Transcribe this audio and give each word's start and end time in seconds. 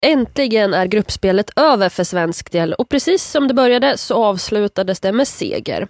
Äntligen 0.00 0.74
är 0.74 0.86
gruppspelet 0.86 1.50
över 1.56 1.88
för 1.88 2.04
svensk 2.04 2.52
del 2.52 2.72
och 2.72 2.88
precis 2.88 3.24
som 3.24 3.48
det 3.48 3.54
började 3.54 3.98
så 3.98 4.24
avslutades 4.24 5.00
det 5.00 5.12
med 5.12 5.28
seger. 5.28 5.88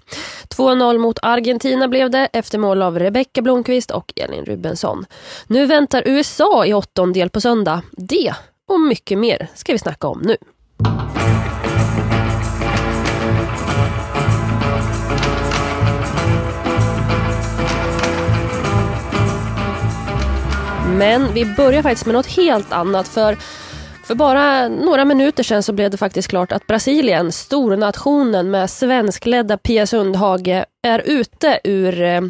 2-0 0.56 0.98
mot 0.98 1.18
Argentina 1.22 1.88
blev 1.88 2.10
det 2.10 2.28
efter 2.32 2.58
mål 2.58 2.82
av 2.82 2.98
Rebecka 2.98 3.42
Blomqvist 3.42 3.90
och 3.90 4.12
Elin 4.16 4.44
Rubensson. 4.44 5.06
Nu 5.46 5.66
väntar 5.66 6.02
USA 6.06 6.66
i 6.66 6.74
åttondel 6.74 7.30
på 7.30 7.40
söndag. 7.40 7.82
Det 7.92 8.34
och 8.68 8.80
mycket 8.80 9.18
mer 9.18 9.48
ska 9.54 9.72
vi 9.72 9.78
snacka 9.78 10.08
om 10.08 10.22
nu. 10.24 10.36
Men 20.98 21.34
vi 21.34 21.44
börjar 21.44 21.82
faktiskt 21.82 22.06
med 22.06 22.14
något 22.14 22.26
helt 22.26 22.72
annat 22.72 23.08
för 23.08 23.36
för 24.06 24.14
bara 24.14 24.68
några 24.68 25.04
minuter 25.04 25.42
sedan 25.42 25.62
så 25.62 25.72
blev 25.72 25.90
det 25.90 25.96
faktiskt 25.96 26.28
klart 26.28 26.52
att 26.52 26.66
Brasilien, 26.66 27.32
stornationen 27.32 28.50
med 28.50 28.70
svenskledda 28.70 29.56
Pia 29.56 29.86
Sundhage, 29.86 30.64
är 30.82 31.02
ute 31.04 31.60
ur 31.64 32.02
eh, 32.02 32.20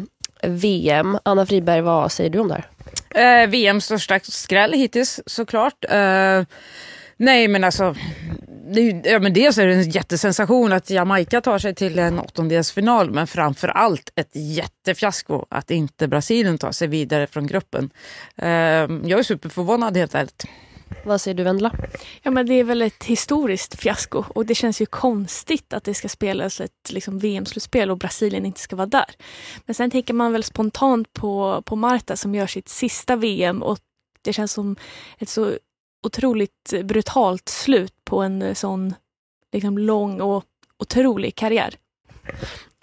VM. 0.43 1.17
Anna 1.23 1.45
Friberg, 1.45 1.81
vad 1.81 2.11
säger 2.11 2.29
du 2.29 2.39
om 2.39 2.47
det 2.47 2.53
här? 2.53 3.43
Eh, 3.43 3.49
VMs 3.49 3.85
största 3.85 4.19
skräll 4.19 4.73
hittills 4.73 5.19
såklart. 5.25 5.85
Eh, 5.89 6.43
nej 7.17 7.47
men 7.47 7.63
alltså, 7.63 7.95
det, 8.73 9.01
ja, 9.05 9.19
men 9.19 9.33
dels 9.33 9.57
är 9.57 9.67
det 9.67 9.73
en 9.73 9.89
jättesensation 9.89 10.73
att 10.73 10.89
Jamaica 10.89 11.41
tar 11.41 11.59
sig 11.59 11.75
till 11.75 11.99
en 11.99 12.19
åttondelsfinal 12.19 13.11
men 13.11 13.27
framför 13.27 13.67
allt 13.67 14.11
ett 14.15 14.31
jättefiasko 14.33 15.45
att 15.49 15.71
inte 15.71 16.07
Brasilien 16.07 16.57
tar 16.57 16.71
sig 16.71 16.87
vidare 16.87 17.27
från 17.27 17.47
gruppen. 17.47 17.89
Eh, 18.35 18.47
jag 18.47 19.11
är 19.11 19.23
superförvånad 19.23 19.97
helt 19.97 20.15
ärligt. 20.15 20.45
Vad 21.07 21.21
säger 21.21 21.35
du 21.35 21.43
Vendela? 21.43 21.71
Ja 22.21 22.31
men 22.31 22.45
det 22.45 22.53
är 22.53 22.63
väl 22.63 22.81
ett 22.81 23.03
historiskt 23.03 23.79
fiasko 23.79 24.23
och 24.29 24.45
det 24.45 24.55
känns 24.55 24.81
ju 24.81 24.85
konstigt 24.85 25.73
att 25.73 25.83
det 25.83 25.93
ska 25.93 26.09
spelas 26.09 26.61
ett 26.61 26.91
liksom, 26.91 27.19
VM-slutspel 27.19 27.91
och 27.91 27.97
Brasilien 27.97 28.45
inte 28.45 28.59
ska 28.59 28.75
vara 28.75 28.87
där. 28.87 29.15
Men 29.65 29.75
sen 29.75 29.91
tänker 29.91 30.13
man 30.13 30.31
väl 30.31 30.43
spontant 30.43 31.13
på, 31.13 31.61
på 31.65 31.75
Marta 31.75 32.15
som 32.15 32.35
gör 32.35 32.47
sitt 32.47 32.69
sista 32.69 33.15
VM 33.15 33.63
och 33.63 33.79
det 34.21 34.33
känns 34.33 34.51
som 34.51 34.75
ett 35.17 35.29
så 35.29 35.57
otroligt 36.03 36.73
brutalt 36.83 37.49
slut 37.49 37.93
på 38.03 38.21
en 38.21 38.55
sån 38.55 38.95
liksom, 39.53 39.77
lång 39.77 40.21
och 40.21 40.43
otrolig 40.79 41.35
karriär. 41.35 41.75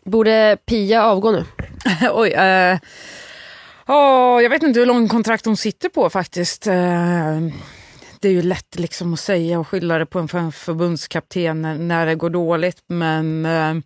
Borde 0.05 0.59
Pia 0.67 1.05
avgå 1.05 1.31
nu? 1.31 1.45
Oj, 2.13 2.31
uh... 2.31 2.79
Oh, 3.87 4.43
jag 4.43 4.51
vet 4.51 4.63
inte 4.63 4.81
hur 4.81 4.87
lång 4.87 5.09
kontrakt 5.09 5.47
hon 5.47 5.57
sitter 5.57 5.89
på 5.89 6.11
faktiskt. 6.11 6.67
Uh, 6.67 7.53
det 8.25 8.29
är 8.29 8.33
ju 8.33 8.43
lätt 8.43 8.79
liksom 8.79 9.15
att 9.15 9.21
säga 9.21 9.59
och 9.61 9.69
skylla 9.69 9.99
det 9.99 10.07
på 10.07 10.19
en 10.19 10.53
förbundskapten 10.53 11.89
när 11.89 12.07
det 12.07 12.15
går 12.15 12.31
dåligt, 12.31 12.83
men... 12.87 13.47
Eh, 13.47 13.77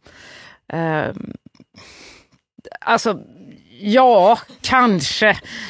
eh, 0.80 1.14
alltså, 2.80 3.20
ja, 3.80 4.38
kanske 4.60 5.28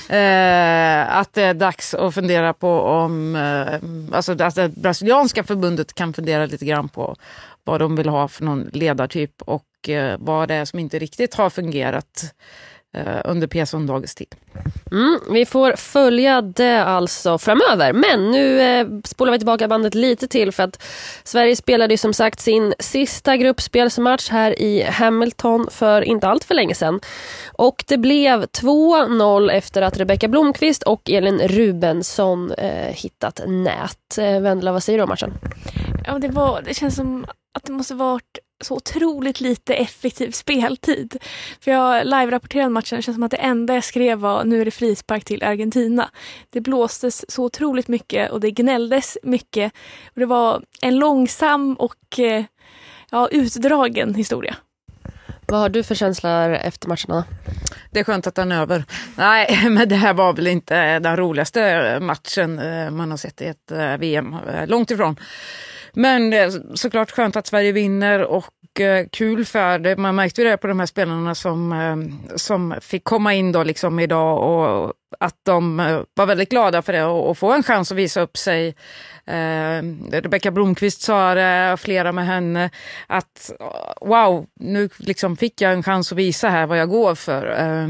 eh, 0.08 1.16
att 1.16 1.33
det 1.33 1.42
är 1.42 1.55
dags 1.55 1.94
att 1.94 2.14
fundera 2.14 2.52
på 2.52 2.80
om... 2.80 3.36
Eh, 3.36 4.16
alltså 4.16 4.42
att 4.42 4.55
det 4.55 4.69
brasilianska 4.69 5.44
förbundet 5.44 5.94
kan 5.94 6.12
fundera 6.12 6.47
lite 6.47 6.64
grann 6.64 6.88
på 6.88 7.16
vad 7.64 7.80
de 7.80 7.97
vill 7.97 8.08
ha 8.08 8.28
för 8.28 8.44
någon 8.44 8.70
ledartyp 8.72 9.42
och 9.42 9.88
eh, 9.88 10.16
vad 10.20 10.48
det 10.48 10.55
är 10.55 10.64
som 10.64 10.78
inte 10.78 10.98
riktigt 10.98 11.34
har 11.34 11.50
fungerat 11.50 12.34
Eh, 12.34 12.78
under 13.25 13.47
P-söndagens 13.47 14.14
tid. 14.14 14.34
Mm, 14.91 15.20
vi 15.31 15.47
får 15.47 15.72
följa 15.72 16.42
det 16.42 16.84
alltså 16.84 17.39
framöver. 17.39 17.92
Men 17.92 18.31
nu 18.31 18.61
eh, 18.61 18.86
spolar 19.05 19.33
vi 19.33 19.39
tillbaka 19.39 19.69
bandet 19.69 19.94
lite 19.94 20.28
till 20.28 20.53
för 20.53 20.62
att 20.62 20.83
Sverige 21.25 21.56
spelade 21.56 21.98
som 21.98 22.14
sagt 22.14 22.41
sin 22.41 22.75
sista 22.78 23.36
gruppspelsmatch 23.36 24.31
här 24.31 24.62
i 24.62 24.83
Hamilton 24.83 25.66
för 25.70 26.03
inte 26.03 26.28
allt 26.28 26.44
för 26.44 26.55
länge 26.55 26.75
sedan. 26.75 27.00
Och 27.53 27.84
det 27.88 27.99
blev 27.99 28.44
2-0 28.44 29.50
efter 29.50 29.82
att 29.82 29.97
Rebecka 29.97 30.28
Blomqvist 30.28 30.82
och 30.82 31.10
Elin 31.10 31.38
Rubensson 31.38 32.53
eh, 32.53 32.94
hittat 32.94 33.41
nät. 33.47 34.19
Eh, 34.19 34.41
Vendela, 34.41 34.72
vad 34.72 34.82
säger 34.82 34.99
du 34.99 35.03
om 35.03 35.09
matchen? 35.09 35.34
Ja, 36.06 36.19
det, 36.19 36.28
var, 36.28 36.62
det 36.62 36.75
känns 36.75 36.97
som 36.97 37.26
att 37.55 37.65
det 37.65 37.72
måste 37.72 37.94
varit 37.94 38.38
så 38.60 38.74
otroligt 38.74 39.41
lite 39.41 39.74
effektiv 39.74 40.30
speltid. 40.30 41.16
För 41.60 41.70
jag 41.70 42.06
live-rapporterade 42.06 42.69
matchen, 42.69 42.96
det 42.96 43.02
känns 43.02 43.16
som 43.16 43.22
att 43.22 43.30
det 43.30 43.36
enda 43.36 43.74
jag 43.74 43.84
skrev 43.84 44.19
var 44.19 44.44
nu 44.44 44.60
är 44.60 44.64
det 44.64 44.70
frispark 44.70 45.24
till 45.24 45.42
Argentina. 45.42 46.10
Det 46.50 46.60
blåstes 46.60 47.30
så 47.30 47.44
otroligt 47.44 47.88
mycket 47.88 48.30
och 48.30 48.41
det 48.41 48.50
gnälldes 48.50 49.19
mycket. 49.22 49.72
Och 50.06 50.20
det 50.20 50.26
var 50.26 50.62
en 50.82 50.96
långsam 50.96 51.74
och 51.74 52.19
eh, 52.19 52.44
ja, 53.10 53.28
utdragen 53.28 54.14
historia. 54.14 54.56
Vad 55.46 55.60
har 55.60 55.69
du 55.69 55.82
för 55.82 55.94
känslor 55.94 56.50
efter 56.52 56.88
matcherna? 56.88 57.25
Det 57.90 58.00
är 58.00 58.04
skönt 58.04 58.26
att 58.26 58.34
den 58.34 58.52
är 58.52 58.60
över. 58.60 58.84
Nej, 59.16 59.60
men 59.70 59.88
det 59.88 59.96
här 59.96 60.14
var 60.14 60.32
väl 60.32 60.46
inte 60.46 60.98
den 60.98 61.16
roligaste 61.16 61.98
matchen 62.00 62.58
eh, 62.58 62.90
man 62.90 63.10
har 63.10 63.19
sett 63.19 63.40
i 63.40 63.46
ett 63.46 63.70
eh, 63.70 63.96
VM. 63.96 64.36
Långt 64.66 64.90
ifrån. 64.90 65.16
Men 65.98 66.53
såklart 66.76 67.10
skönt 67.10 67.36
att 67.36 67.47
Sverige 67.47 67.72
vinner 67.72 68.20
och 68.20 68.81
eh, 68.81 69.06
kul 69.12 69.44
för 69.44 69.78
det. 69.78 69.97
Man 69.97 70.14
märkte 70.14 70.42
ju 70.42 70.48
det 70.48 70.56
på 70.56 70.66
de 70.66 70.78
här 70.78 70.86
spelarna 70.86 71.34
som, 71.34 71.72
eh, 71.72 72.36
som 72.36 72.75
fick 72.81 73.04
komma 73.04 73.34
in 73.34 73.53
då 73.53 73.62
liksom 73.62 74.00
idag 74.00 74.42
och 74.42 74.92
att 75.20 75.34
de 75.42 75.81
eh, 75.81 76.00
var 76.14 76.26
väldigt 76.26 76.50
glada 76.50 76.82
för 76.82 76.92
det 76.92 77.04
och, 77.04 77.38
få 77.38 77.53
en 77.53 77.62
chans 77.62 77.92
att 77.92 77.98
visa 77.98 78.20
upp 78.20 78.37
sig. 78.37 78.69
Eh, 79.26 79.82
Rebecka 80.10 80.50
Blomqvist 80.50 81.03
sa 81.03 81.34
det, 81.34 81.76
flera 81.81 82.12
med 82.12 82.26
henne, 82.26 82.70
att 83.06 83.53
wow, 84.00 84.47
nu 84.60 84.88
liksom 84.97 85.37
fick 85.37 85.60
jag 85.60 85.72
en 85.72 85.82
chans 85.82 86.12
att 86.12 86.19
visa 86.19 86.48
här 86.48 86.66
vad 86.66 86.78
jag 86.78 86.88
går 86.88 87.14
för. 87.14 87.47
Eh, 87.47 87.88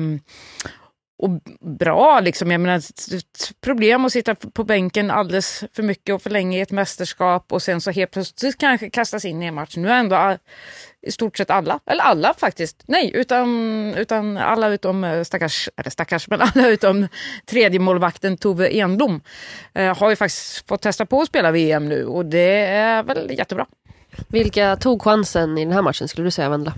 och 1.18 1.30
bra. 1.60 2.20
Liksom. 2.20 2.50
Jag 2.50 2.60
menar, 2.60 2.76
ett 2.76 3.52
problem 3.60 4.04
att 4.04 4.12
sitta 4.12 4.34
på 4.34 4.64
bänken 4.64 5.10
alldeles 5.10 5.64
för 5.72 5.82
mycket 5.82 6.14
och 6.14 6.22
för 6.22 6.30
länge 6.30 6.58
i 6.58 6.60
ett 6.60 6.70
mästerskap 6.70 7.52
och 7.52 7.62
sen 7.62 7.80
så 7.80 7.90
helt 7.90 8.10
plötsligt 8.10 8.58
kanske 8.58 8.90
kastas 8.90 9.24
in 9.24 9.42
i 9.42 9.46
en 9.46 9.54
match. 9.54 9.76
Nu 9.76 9.90
är 9.90 9.98
ändå 9.98 10.36
i 11.02 11.12
stort 11.12 11.36
sett 11.36 11.50
alla, 11.50 11.80
eller 11.86 12.02
alla 12.02 12.34
faktiskt, 12.34 12.82
nej, 12.86 13.10
utan, 13.14 13.48
utan 13.94 14.36
alla 14.36 14.68
utom 14.68 15.04
eh, 15.04 15.22
stackars, 15.22 15.68
eller 15.76 15.90
stackars, 15.90 16.28
men 16.28 16.40
alla 16.54 16.68
utom 16.68 17.08
tredje 17.46 17.80
målvakten 17.80 18.36
Tove 18.36 18.68
Enblom 18.68 19.20
eh, 19.74 19.96
har 19.98 20.10
ju 20.10 20.16
faktiskt 20.16 20.68
fått 20.68 20.82
testa 20.82 21.06
på 21.06 21.20
att 21.20 21.28
spela 21.28 21.50
VM 21.50 21.88
nu 21.88 22.06
och 22.06 22.26
det 22.26 22.66
är 22.66 23.02
väl 23.02 23.30
jättebra. 23.38 23.66
Vilka 24.28 24.76
tog 24.76 25.02
chansen 25.02 25.58
i 25.58 25.64
den 25.64 25.74
här 25.74 25.82
matchen 25.82 26.08
skulle 26.08 26.26
du 26.26 26.30
säga 26.30 26.48
Vendela? 26.48 26.74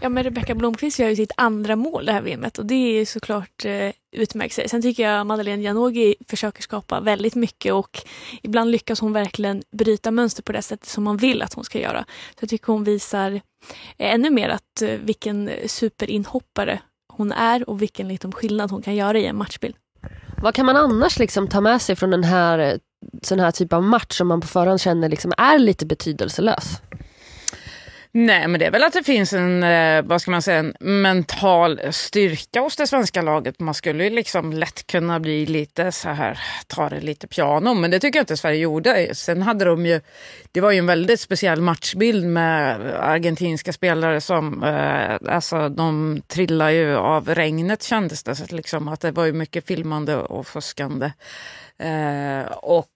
Ja 0.00 0.08
men 0.08 0.24
Rebecka 0.24 0.54
Blomqvist 0.54 0.98
gör 0.98 1.08
ju 1.08 1.16
sitt 1.16 1.32
andra 1.36 1.76
mål 1.76 2.06
det 2.06 2.12
här 2.12 2.22
VMet 2.22 2.58
och 2.58 2.66
det 2.66 2.74
är 2.74 2.92
ju 2.98 3.06
såklart 3.06 3.64
eh, 3.64 3.90
utmärkt 4.16 4.54
sig. 4.54 4.68
Sen 4.68 4.82
tycker 4.82 5.10
jag 5.10 5.26
Madeleine 5.26 5.62
Janogy 5.62 6.14
försöker 6.28 6.62
skapa 6.62 7.00
väldigt 7.00 7.34
mycket 7.34 7.72
och 7.72 8.02
ibland 8.42 8.70
lyckas 8.70 9.00
hon 9.00 9.12
verkligen 9.12 9.62
bryta 9.72 10.10
mönster 10.10 10.42
på 10.42 10.52
det 10.52 10.62
sättet 10.62 10.88
som 10.88 11.04
man 11.04 11.16
vill 11.16 11.42
att 11.42 11.54
hon 11.54 11.64
ska 11.64 11.80
göra. 11.80 12.04
Så 12.08 12.38
jag 12.40 12.50
tycker 12.50 12.66
hon 12.66 12.84
visar 12.84 13.32
eh, 13.32 13.40
ännu 14.14 14.30
mer 14.30 14.48
att 14.48 14.82
eh, 14.82 14.88
vilken 14.88 15.50
superinhoppare 15.66 16.80
hon 17.12 17.32
är 17.32 17.68
och 17.70 17.82
vilken 17.82 18.08
liksom, 18.08 18.32
skillnad 18.32 18.70
hon 18.70 18.82
kan 18.82 18.94
göra 18.94 19.18
i 19.18 19.26
en 19.26 19.36
matchbild. 19.36 19.74
Vad 20.42 20.54
kan 20.54 20.66
man 20.66 20.76
annars 20.76 21.18
liksom 21.18 21.48
ta 21.48 21.60
med 21.60 21.82
sig 21.82 21.96
från 21.96 22.10
den 22.10 22.24
här 22.24 22.58
eh, 22.58 22.74
sån 23.22 23.40
här 23.40 23.50
typ 23.50 23.72
av 23.72 23.82
match 23.82 24.16
som 24.16 24.28
man 24.28 24.40
på 24.40 24.46
förhand 24.46 24.80
känner 24.80 25.08
liksom 25.08 25.32
är 25.38 25.58
lite 25.58 25.86
betydelselös? 25.86 26.80
Nej, 28.16 28.48
men 28.48 28.60
det 28.60 28.66
är 28.66 28.70
väl 28.70 28.84
att 28.84 28.92
det 28.92 29.02
finns 29.02 29.32
en, 29.32 29.62
eh, 29.62 30.02
vad 30.02 30.22
ska 30.22 30.30
man 30.30 30.42
säga, 30.42 30.58
en 30.58 30.74
mental 31.02 31.80
styrka 31.90 32.60
hos 32.60 32.76
det 32.76 32.86
svenska 32.86 33.22
laget. 33.22 33.60
Man 33.60 33.74
skulle 33.74 34.04
ju 34.04 34.10
liksom 34.10 34.52
lätt 34.52 34.86
kunna 34.86 35.20
bli 35.20 35.46
lite 35.46 35.92
så 35.92 36.08
här, 36.08 36.38
ta 36.66 36.88
det 36.88 37.00
lite 37.00 37.26
piano, 37.26 37.74
men 37.74 37.90
det 37.90 38.00
tycker 38.00 38.18
jag 38.18 38.22
inte 38.22 38.36
Sverige 38.36 38.58
gjorde. 38.58 39.14
Sen 39.14 39.42
hade 39.42 39.64
de 39.64 39.86
ju, 39.86 40.00
det 40.52 40.60
var 40.60 40.70
ju 40.70 40.78
en 40.78 40.86
väldigt 40.86 41.20
speciell 41.20 41.60
matchbild 41.60 42.26
med 42.26 42.80
argentinska 43.00 43.72
spelare 43.72 44.20
som, 44.20 44.62
eh, 44.62 45.34
alltså 45.34 45.68
de 45.68 46.20
trillar 46.26 46.70
ju 46.70 46.96
av 46.96 47.28
regnet 47.28 47.82
kändes 47.82 48.22
det 48.22 48.52
liksom. 48.52 48.88
Att 48.88 49.00
det 49.00 49.10
var 49.10 49.24
ju 49.24 49.32
mycket 49.32 49.66
filmande 49.66 50.16
och 50.16 50.46
fuskande. 50.46 51.12
Eh, 51.78 52.52
och 52.52 52.86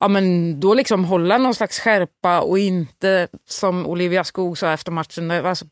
ja, 0.00 0.08
men 0.08 0.60
då 0.60 0.74
liksom 0.74 1.04
hålla 1.04 1.38
någon 1.38 1.54
slags 1.54 1.80
skärpa 1.80 2.40
och 2.40 2.58
inte 2.58 3.28
som 3.48 3.86
Olivia 3.86 4.24
Skog 4.24 4.58
sa 4.58 4.72
efter 4.72 4.92
matchen. 4.92 5.30
Eh, 5.30 5.46
alltså, 5.46 5.64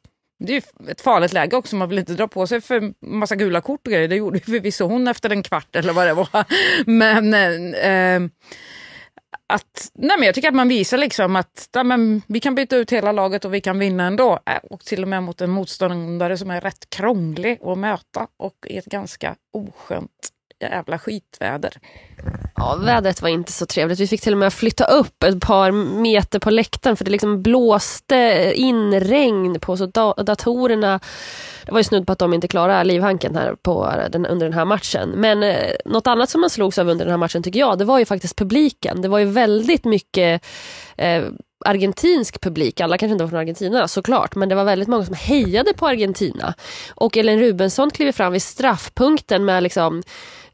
det 0.44 0.56
är 0.56 0.62
ett 0.90 1.00
farligt 1.00 1.32
läge 1.32 1.56
också, 1.56 1.76
man 1.76 1.88
vill 1.88 1.98
inte 1.98 2.14
dra 2.14 2.28
på 2.28 2.46
sig 2.46 2.60
för 2.60 3.06
massa 3.06 3.36
gula 3.36 3.60
kort 3.60 3.86
och 3.86 3.92
grejer. 3.92 4.08
Det 4.08 4.16
gjorde 4.16 4.40
förvisso 4.40 4.84
hon 4.84 5.08
efter 5.08 5.30
en 5.30 5.42
kvart 5.42 5.76
eller 5.76 5.92
vad 5.92 6.06
det 6.06 6.14
var. 6.14 6.28
Men 6.86 7.34
eh, 7.34 7.92
eh, 7.92 8.22
att, 9.52 9.90
nej 9.94 10.16
men 10.18 10.26
jag 10.26 10.34
tycker 10.34 10.48
att 10.48 10.54
man 10.54 10.68
visar 10.68 10.98
liksom 10.98 11.36
att 11.36 11.68
nej 11.74 11.84
men, 11.84 12.22
vi 12.26 12.40
kan 12.40 12.54
byta 12.54 12.76
ut 12.76 12.92
hela 12.92 13.12
laget 13.12 13.44
och 13.44 13.54
vi 13.54 13.60
kan 13.60 13.78
vinna 13.78 14.06
ändå. 14.06 14.38
Eh, 14.46 14.58
och 14.70 14.80
till 14.80 15.02
och 15.02 15.08
med 15.08 15.22
mot 15.22 15.40
en 15.40 15.50
motståndare 15.50 16.38
som 16.38 16.50
är 16.50 16.60
rätt 16.60 16.90
krånglig 16.90 17.58
att 17.62 17.78
möta 17.78 18.26
och 18.36 18.66
i 18.66 18.78
ett 18.78 18.84
ganska 18.84 19.36
oskönt 19.52 20.32
jävla 20.60 20.98
skitväder. 20.98 21.72
Ja, 22.56 22.76
vädret 22.76 23.22
var 23.22 23.28
inte 23.28 23.52
så 23.52 23.66
trevligt. 23.66 24.00
Vi 24.00 24.06
fick 24.06 24.20
till 24.20 24.32
och 24.32 24.38
med 24.38 24.52
flytta 24.52 24.84
upp 24.84 25.22
ett 25.22 25.40
par 25.40 25.72
meter 26.00 26.38
på 26.38 26.50
läktaren 26.50 26.96
för 26.96 27.04
det 27.04 27.10
liksom 27.10 27.42
blåste 27.42 28.52
in 28.54 29.00
regn 29.00 29.60
på 29.60 29.76
så 29.76 29.86
datorerna. 30.16 31.00
Det 31.64 31.72
var 31.72 31.78
ju 31.78 31.84
snudd 31.84 32.06
på 32.06 32.12
att 32.12 32.18
de 32.18 32.34
inte 32.34 32.48
klarade 32.48 32.84
livhanken 32.84 33.36
här 33.36 33.54
på 33.62 33.92
den, 34.10 34.26
under 34.26 34.46
den 34.46 34.54
här 34.54 34.64
matchen. 34.64 35.08
Men 35.08 35.42
eh, 35.42 35.72
något 35.84 36.06
annat 36.06 36.30
som 36.30 36.40
man 36.40 36.50
slogs 36.50 36.78
av 36.78 36.88
under 36.88 37.04
den 37.04 37.12
här 37.12 37.18
matchen 37.18 37.42
tycker 37.42 37.60
jag, 37.60 37.78
det 37.78 37.84
var 37.84 37.98
ju 37.98 38.04
faktiskt 38.04 38.36
publiken. 38.36 39.02
Det 39.02 39.08
var 39.08 39.18
ju 39.18 39.24
väldigt 39.24 39.84
mycket 39.84 40.44
eh, 40.96 41.24
argentinsk 41.66 42.40
publik, 42.40 42.80
alla 42.80 42.98
kanske 42.98 43.12
inte 43.12 43.24
var 43.24 43.28
från 43.28 43.40
Argentina 43.40 43.88
såklart, 43.88 44.34
men 44.34 44.48
det 44.48 44.54
var 44.54 44.64
väldigt 44.64 44.88
många 44.88 45.04
som 45.04 45.14
hejade 45.14 45.74
på 45.74 45.86
Argentina. 45.86 46.54
Och 46.94 47.16
Ellen 47.16 47.38
Rubensson 47.38 47.90
kliver 47.90 48.12
fram 48.12 48.32
vid 48.32 48.42
straffpunkten 48.42 49.44
med 49.44 49.62
liksom, 49.62 50.02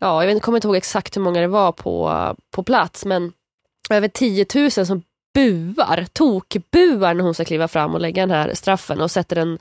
ja 0.05 0.25
jag 0.25 0.43
kommer 0.43 0.59
inte 0.59 0.69
ihåg 0.69 0.77
exakt 0.77 1.17
hur 1.17 1.23
många 1.23 1.41
det 1.41 1.47
var 1.47 1.73
på, 1.73 2.13
på 2.51 2.63
plats, 2.63 3.05
men 3.05 3.33
över 3.91 4.09
10 4.09 4.47
000 4.55 4.71
som 4.71 5.03
buar, 5.35 6.07
tokbuar 6.13 7.15
när 7.15 7.25
hon 7.25 7.35
ska 7.35 7.45
kliva 7.45 7.69
fram 7.69 7.95
och 7.95 8.01
lägga 8.01 8.23
den 8.23 8.31
här 8.31 8.55
straffen 8.55 9.01
och 9.01 9.11
sätter 9.11 9.37
den, 9.37 9.59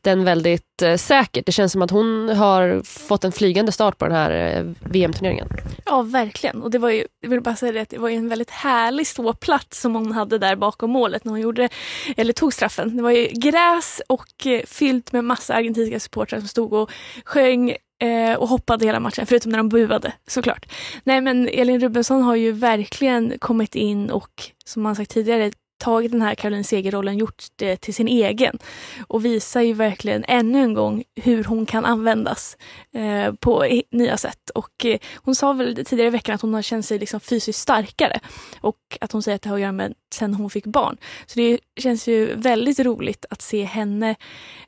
den 0.00 0.24
väldigt 0.24 0.82
eh, 0.82 0.96
säkert. 0.96 1.46
Det 1.46 1.52
känns 1.52 1.72
som 1.72 1.82
att 1.82 1.90
hon 1.90 2.28
har 2.28 2.82
fått 2.84 3.24
en 3.24 3.32
flygande 3.32 3.72
start 3.72 3.98
på 3.98 4.04
den 4.04 4.14
här 4.14 4.30
eh, 4.30 4.64
VM-turneringen. 4.90 5.48
Ja, 5.84 6.02
verkligen. 6.02 6.62
Och 6.62 6.70
det 6.70 6.78
var 6.78 6.90
ju, 6.90 7.06
jag 7.20 7.30
vill 7.30 7.40
bara 7.40 7.56
säga 7.56 7.72
det, 7.72 7.90
det 7.90 7.98
var 7.98 8.08
ju 8.08 8.16
en 8.16 8.28
väldigt 8.28 8.50
härlig 8.50 9.06
ståplats 9.06 9.80
som 9.80 9.94
hon 9.94 10.12
hade 10.12 10.38
där 10.38 10.56
bakom 10.56 10.90
målet 10.90 11.24
när 11.24 11.30
hon 11.30 11.40
gjorde, 11.40 11.68
eller 12.16 12.32
tog 12.32 12.54
straffen. 12.54 12.96
Det 12.96 13.02
var 13.02 13.10
ju 13.10 13.26
gräs 13.26 14.02
och 14.06 14.46
eh, 14.46 14.62
fyllt 14.66 15.12
med 15.12 15.24
massa 15.24 15.54
argentinska 15.54 16.00
supportrar 16.00 16.38
som 16.38 16.48
stod 16.48 16.72
och 16.72 16.90
sjöng 17.24 17.76
eh, 18.04 18.34
och 18.34 18.48
hoppade 18.48 18.86
hela 18.86 19.00
matchen, 19.00 19.26
förutom 19.26 19.50
när 19.50 19.58
de 19.58 19.68
buade 19.68 20.12
såklart. 20.26 20.66
Nej 21.04 21.20
men 21.20 21.48
Elin 21.48 21.80
Rubensson 21.80 22.22
har 22.22 22.36
ju 22.36 22.52
verkligen 22.52 23.38
kommit 23.38 23.74
in 23.74 24.10
och 24.10 24.42
som 24.64 24.82
man 24.82 24.96
sagt 24.96 25.10
tidigare 25.10 25.50
tagit 25.78 26.12
den 26.12 26.22
här 26.22 26.34
Caroline 26.34 26.64
Seger-rollen, 26.64 27.18
gjort 27.18 27.44
det 27.56 27.76
till 27.76 27.94
sin 27.94 28.08
egen 28.08 28.58
och 29.06 29.24
visar 29.24 29.60
ju 29.60 29.72
verkligen 29.72 30.24
ännu 30.28 30.62
en 30.62 30.74
gång 30.74 31.04
hur 31.14 31.44
hon 31.44 31.66
kan 31.66 31.84
användas 31.84 32.56
eh, 32.94 33.34
på 33.34 33.80
nya 33.90 34.16
sätt. 34.16 34.50
Och 34.54 34.84
eh, 34.84 34.98
hon 35.16 35.34
sa 35.34 35.52
väl 35.52 35.84
tidigare 35.84 36.08
i 36.08 36.10
veckan 36.10 36.34
att 36.34 36.42
hon 36.42 36.54
har 36.54 36.62
känt 36.62 36.86
sig 36.86 36.98
liksom 36.98 37.20
fysiskt 37.20 37.60
starkare 37.60 38.20
och 38.60 38.78
att 39.00 39.12
hon 39.12 39.22
säger 39.22 39.36
att 39.36 39.42
det 39.42 39.48
har 39.48 39.56
att 39.56 39.62
göra 39.62 39.72
med 39.72 39.94
sen 40.14 40.34
hon 40.34 40.50
fick 40.50 40.66
barn. 40.66 40.96
Så 41.26 41.38
det 41.38 41.58
känns 41.80 42.08
ju 42.08 42.34
väldigt 42.34 42.80
roligt 42.80 43.26
att 43.30 43.42
se 43.42 43.64
henne 43.64 44.14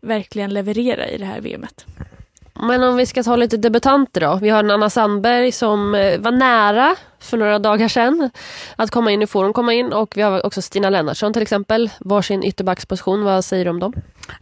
verkligen 0.00 0.55
leverera 0.55 1.09
i 1.09 1.19
det 1.19 1.27
här 1.27 1.41
VMet. 1.41 1.87
Men 2.61 2.82
om 2.82 2.97
vi 2.97 3.06
ska 3.06 3.23
ta 3.23 3.37
lite 3.37 3.56
debutanter 3.56 4.20
då. 4.20 4.38
Vi 4.43 4.49
har 4.49 4.58
en 4.58 4.70
Anna 4.70 4.91
Sandberg 4.91 5.53
som 5.53 5.94
eh, 5.94 6.19
var 6.20 6.31
nära 6.31 6.97
för 7.20 7.37
några 7.37 7.58
dagar 7.58 7.88
sedan 7.88 8.31
att 8.76 8.91
komma 8.91 9.11
in 9.11 9.23
i 9.23 9.26
hon 9.32 9.53
komma 9.53 9.73
in 9.73 9.93
och 9.93 10.17
vi 10.17 10.23
har 10.23 10.47
också 10.47 10.62
Stina 10.62 10.91
Lennartsson 10.91 11.32
till 11.32 11.43
exempel, 11.43 11.91
varsin 12.00 12.44
ytterbacksposition. 12.44 13.25
Vad 13.25 13.44
säger 13.44 13.64
du 13.64 13.70
om 13.70 13.81
dem? 13.81 13.93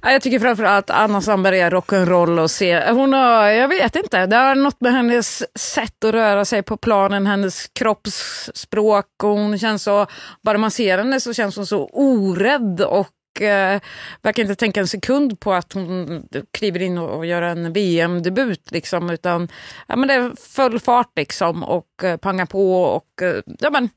Jag 0.02 0.22
tycker 0.22 0.38
framförallt 0.38 0.90
att 0.90 0.96
Anna 0.96 1.20
Sandberg 1.20 1.60
är 1.60 1.70
rock'n'roll 1.70 2.40
och 2.42 2.50
se. 2.50 2.90
Hon 2.90 3.12
har, 3.12 3.46
jag 3.48 3.68
vet 3.68 3.96
inte, 3.96 4.26
det 4.26 4.36
har 4.36 4.54
något 4.54 4.80
med 4.80 4.92
hennes 4.92 5.58
sätt 5.58 6.04
att 6.04 6.14
röra 6.14 6.44
sig 6.44 6.62
på 6.62 6.76
planen, 6.76 7.26
hennes 7.26 7.66
kroppsspråk 7.68 9.06
och 9.22 9.30
hon 9.30 9.58
känns 9.58 9.82
så, 9.82 10.06
bara 10.42 10.58
man 10.58 10.70
ser 10.70 10.98
henne 10.98 11.20
så 11.20 11.34
känns 11.34 11.56
hon 11.56 11.66
så 11.66 11.90
orädd 11.92 12.80
och 12.80 13.08
eh, 13.42 13.80
verkar 14.22 14.42
inte 14.42 14.54
tänka 14.54 14.80
en 14.80 14.88
sekund 14.88 15.40
på 15.40 15.52
att 15.52 15.72
hon 15.72 16.22
kliver 16.52 16.82
in 16.82 16.98
och, 16.98 17.16
och 17.16 17.26
gör 17.26 17.42
en 17.42 17.72
VM-debut. 17.72 18.70
Liksom, 18.70 19.10
utan 19.10 19.48
ja, 19.86 19.96
men 19.96 20.08
det 20.08 20.14
är 20.14 20.32
full 20.36 20.80
fart 20.80 21.12
liksom, 21.16 21.62
och 21.62 22.04
eh, 22.04 22.16
panga 22.16 22.46
på. 22.46 22.82
och 22.82 23.22
eh, 23.22 23.42
ja, 23.58 23.70
men, 23.70 23.88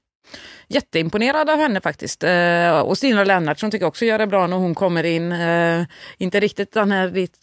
Jätteimponerad 0.67 1.49
av 1.49 1.57
henne 1.57 1.81
faktiskt. 1.81 2.23
Eh, 2.23 2.79
och 2.79 2.97
Stina 2.97 3.23
Lennartsson 3.23 3.71
tycker 3.71 3.85
också 3.85 4.05
gör 4.05 4.19
det 4.19 4.27
bra 4.27 4.47
när 4.47 4.57
hon 4.57 4.75
kommer 4.75 5.03
in. 5.03 5.31
Eh, 5.31 5.85
inte 6.17 6.39
riktigt 6.39 6.71
den 6.71 6.91
här, 6.91 7.11
lite, 7.11 7.37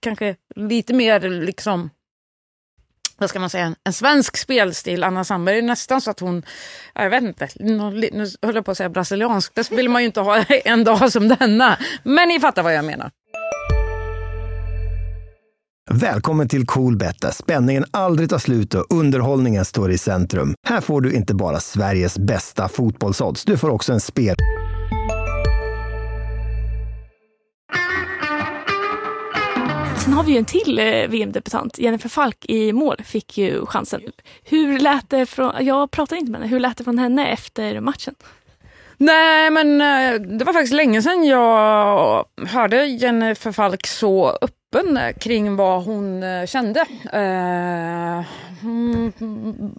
kanske 0.00 0.36
lite 0.56 0.94
mer 0.94 1.20
liksom 1.20 1.90
vad 3.20 3.30
ska 3.30 3.40
man 3.40 3.50
säga, 3.50 3.74
en 3.84 3.92
svensk 3.92 4.36
spelstil. 4.36 5.04
Anna 5.04 5.24
Sandberg 5.24 5.58
är 5.58 5.62
nästan 5.62 6.00
så 6.00 6.10
att 6.10 6.20
hon, 6.20 6.42
jag 6.94 7.10
vet 7.10 7.22
inte, 7.22 7.48
nu 7.54 7.78
höll 8.42 8.54
jag 8.54 8.64
på 8.64 8.70
att 8.70 8.76
säga 8.76 8.88
brasiliansk, 8.88 9.54
det 9.54 9.70
vill 9.70 9.88
man 9.88 10.02
ju 10.02 10.06
inte 10.06 10.20
ha 10.20 10.44
en 10.64 10.84
dag 10.84 11.12
som 11.12 11.28
denna. 11.28 11.78
Men 12.02 12.28
ni 12.28 12.40
fattar 12.40 12.62
vad 12.62 12.74
jag 12.74 12.84
menar. 12.84 13.10
Välkommen 15.90 16.48
till 16.48 16.66
Coolbet 16.66 17.20
där 17.20 17.30
spänningen 17.30 17.84
aldrig 17.90 18.30
tar 18.30 18.38
slut 18.38 18.74
och 18.74 18.86
underhållningen 18.90 19.64
står 19.64 19.90
i 19.90 19.98
centrum. 19.98 20.54
Här 20.68 20.80
får 20.80 21.00
du 21.00 21.12
inte 21.12 21.34
bara 21.34 21.60
Sveriges 21.60 22.18
bästa 22.18 22.68
fotbollsodds, 22.68 23.44
du 23.44 23.56
får 23.56 23.70
också 23.70 23.92
en 23.92 24.00
spel... 24.00 24.36
Sen 30.10 30.16
har 30.16 30.24
vi 30.24 30.32
ju 30.32 30.38
en 30.38 30.44
till 30.44 30.78
eh, 30.78 31.08
VM-debutant, 31.08 31.78
Jennifer 31.78 32.08
Falk 32.08 32.44
i 32.48 32.72
mål, 32.72 32.96
fick 33.04 33.38
ju 33.38 33.66
chansen. 33.66 34.00
Hur 34.44 34.78
lät 34.78 35.10
det 35.10 35.26
från, 35.26 35.66
jag 35.66 35.90
pratade 35.90 36.18
inte 36.18 36.32
med 36.32 36.40
henne, 36.40 36.50
hur 36.50 36.60
lät 36.60 36.76
det 36.76 36.84
från 36.84 36.98
henne 36.98 37.32
efter 37.32 37.80
matchen? 37.80 38.14
Nej 38.96 39.50
men 39.50 39.80
eh, 39.80 40.20
det 40.20 40.44
var 40.44 40.52
faktiskt 40.52 40.74
länge 40.74 41.02
sedan 41.02 41.24
jag 41.24 42.24
hörde 42.46 42.84
Jennifer 42.86 43.52
Falk 43.52 43.86
så 43.86 44.30
upp 44.30 44.59
öppen 44.74 44.96
eh, 44.96 45.12
kring 45.12 45.56
vad 45.56 45.84
hon 45.84 46.22
eh, 46.22 46.46
kände. 46.46 46.80
Eh, 47.12 48.24
mm, 48.62 49.12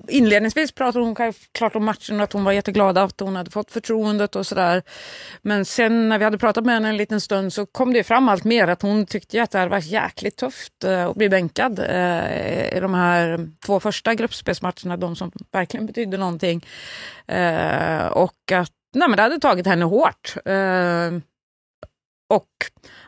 inledningsvis 0.07 0.71
pratade 0.71 1.05
hon 1.05 1.15
klart 1.51 1.75
om 1.75 1.85
matchen 1.85 2.19
och 2.19 2.23
att 2.23 2.33
hon 2.33 2.43
var 2.43 2.51
jätteglad 2.51 2.97
att 2.97 3.19
hon 3.19 3.35
hade 3.35 3.51
fått 3.51 3.71
förtroendet 3.71 4.35
och 4.35 4.47
sådär. 4.47 4.83
Men 5.41 5.65
sen 5.65 6.09
när 6.09 6.17
vi 6.17 6.23
hade 6.23 6.37
pratat 6.37 6.65
med 6.65 6.75
henne 6.75 6.89
en 6.89 6.97
liten 6.97 7.21
stund 7.21 7.53
så 7.53 7.65
kom 7.65 7.93
det 7.93 8.03
fram 8.03 8.29
allt 8.29 8.43
mer 8.43 8.67
att 8.67 8.81
hon 8.81 9.05
tyckte 9.05 9.43
att 9.43 9.51
det 9.51 9.59
hade 9.59 9.71
varit 9.71 9.91
jäkligt 9.91 10.37
tufft 10.37 10.83
eh, 10.83 11.05
att 11.05 11.15
bli 11.15 11.29
bänkad 11.29 11.79
eh, 11.79 12.77
i 12.77 12.79
de 12.81 12.93
här 12.93 13.49
två 13.65 13.79
första 13.79 14.15
gruppspelsmatcherna, 14.15 14.97
de 14.97 15.15
som 15.15 15.31
verkligen 15.51 15.85
betydde 15.85 16.17
någonting. 16.17 16.65
och 18.11 18.51
att 18.51 18.71
nej, 18.95 19.09
men 19.09 19.17
det 19.17 19.21
hade 19.23 19.39
tagit 19.39 19.67
henne 19.67 19.85
hårt. 19.85 20.35
Och 22.31 22.49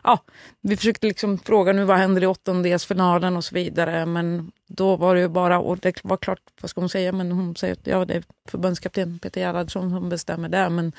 ja, 0.02 0.18
vi 0.60 0.76
försökte 0.76 1.06
liksom 1.06 1.38
fråga 1.38 1.72
nu 1.72 1.84
vad 1.84 1.96
händer 1.96 2.22
i 2.22 2.26
åttondelsfinalen 2.26 3.36
och 3.36 3.44
så 3.44 3.54
vidare. 3.54 4.06
Men 4.06 4.52
då 4.66 4.96
var 4.96 5.14
det 5.14 5.20
ju 5.20 5.28
bara, 5.28 5.58
och 5.58 5.78
det 5.78 6.04
var 6.04 6.16
klart, 6.16 6.40
vad 6.60 6.70
ska 6.70 6.80
hon 6.80 6.88
säga, 6.88 7.12
men 7.12 7.32
hon 7.32 7.56
säger 7.56 7.72
att 7.72 7.86
ja, 7.86 8.04
det 8.04 8.14
är 8.14 8.24
förbundskapten 8.48 9.18
Peter 9.18 9.40
Gerhardsson 9.40 9.90
som 9.90 10.08
bestämmer 10.08 10.48
det. 10.48 10.70
Men, 10.70 10.92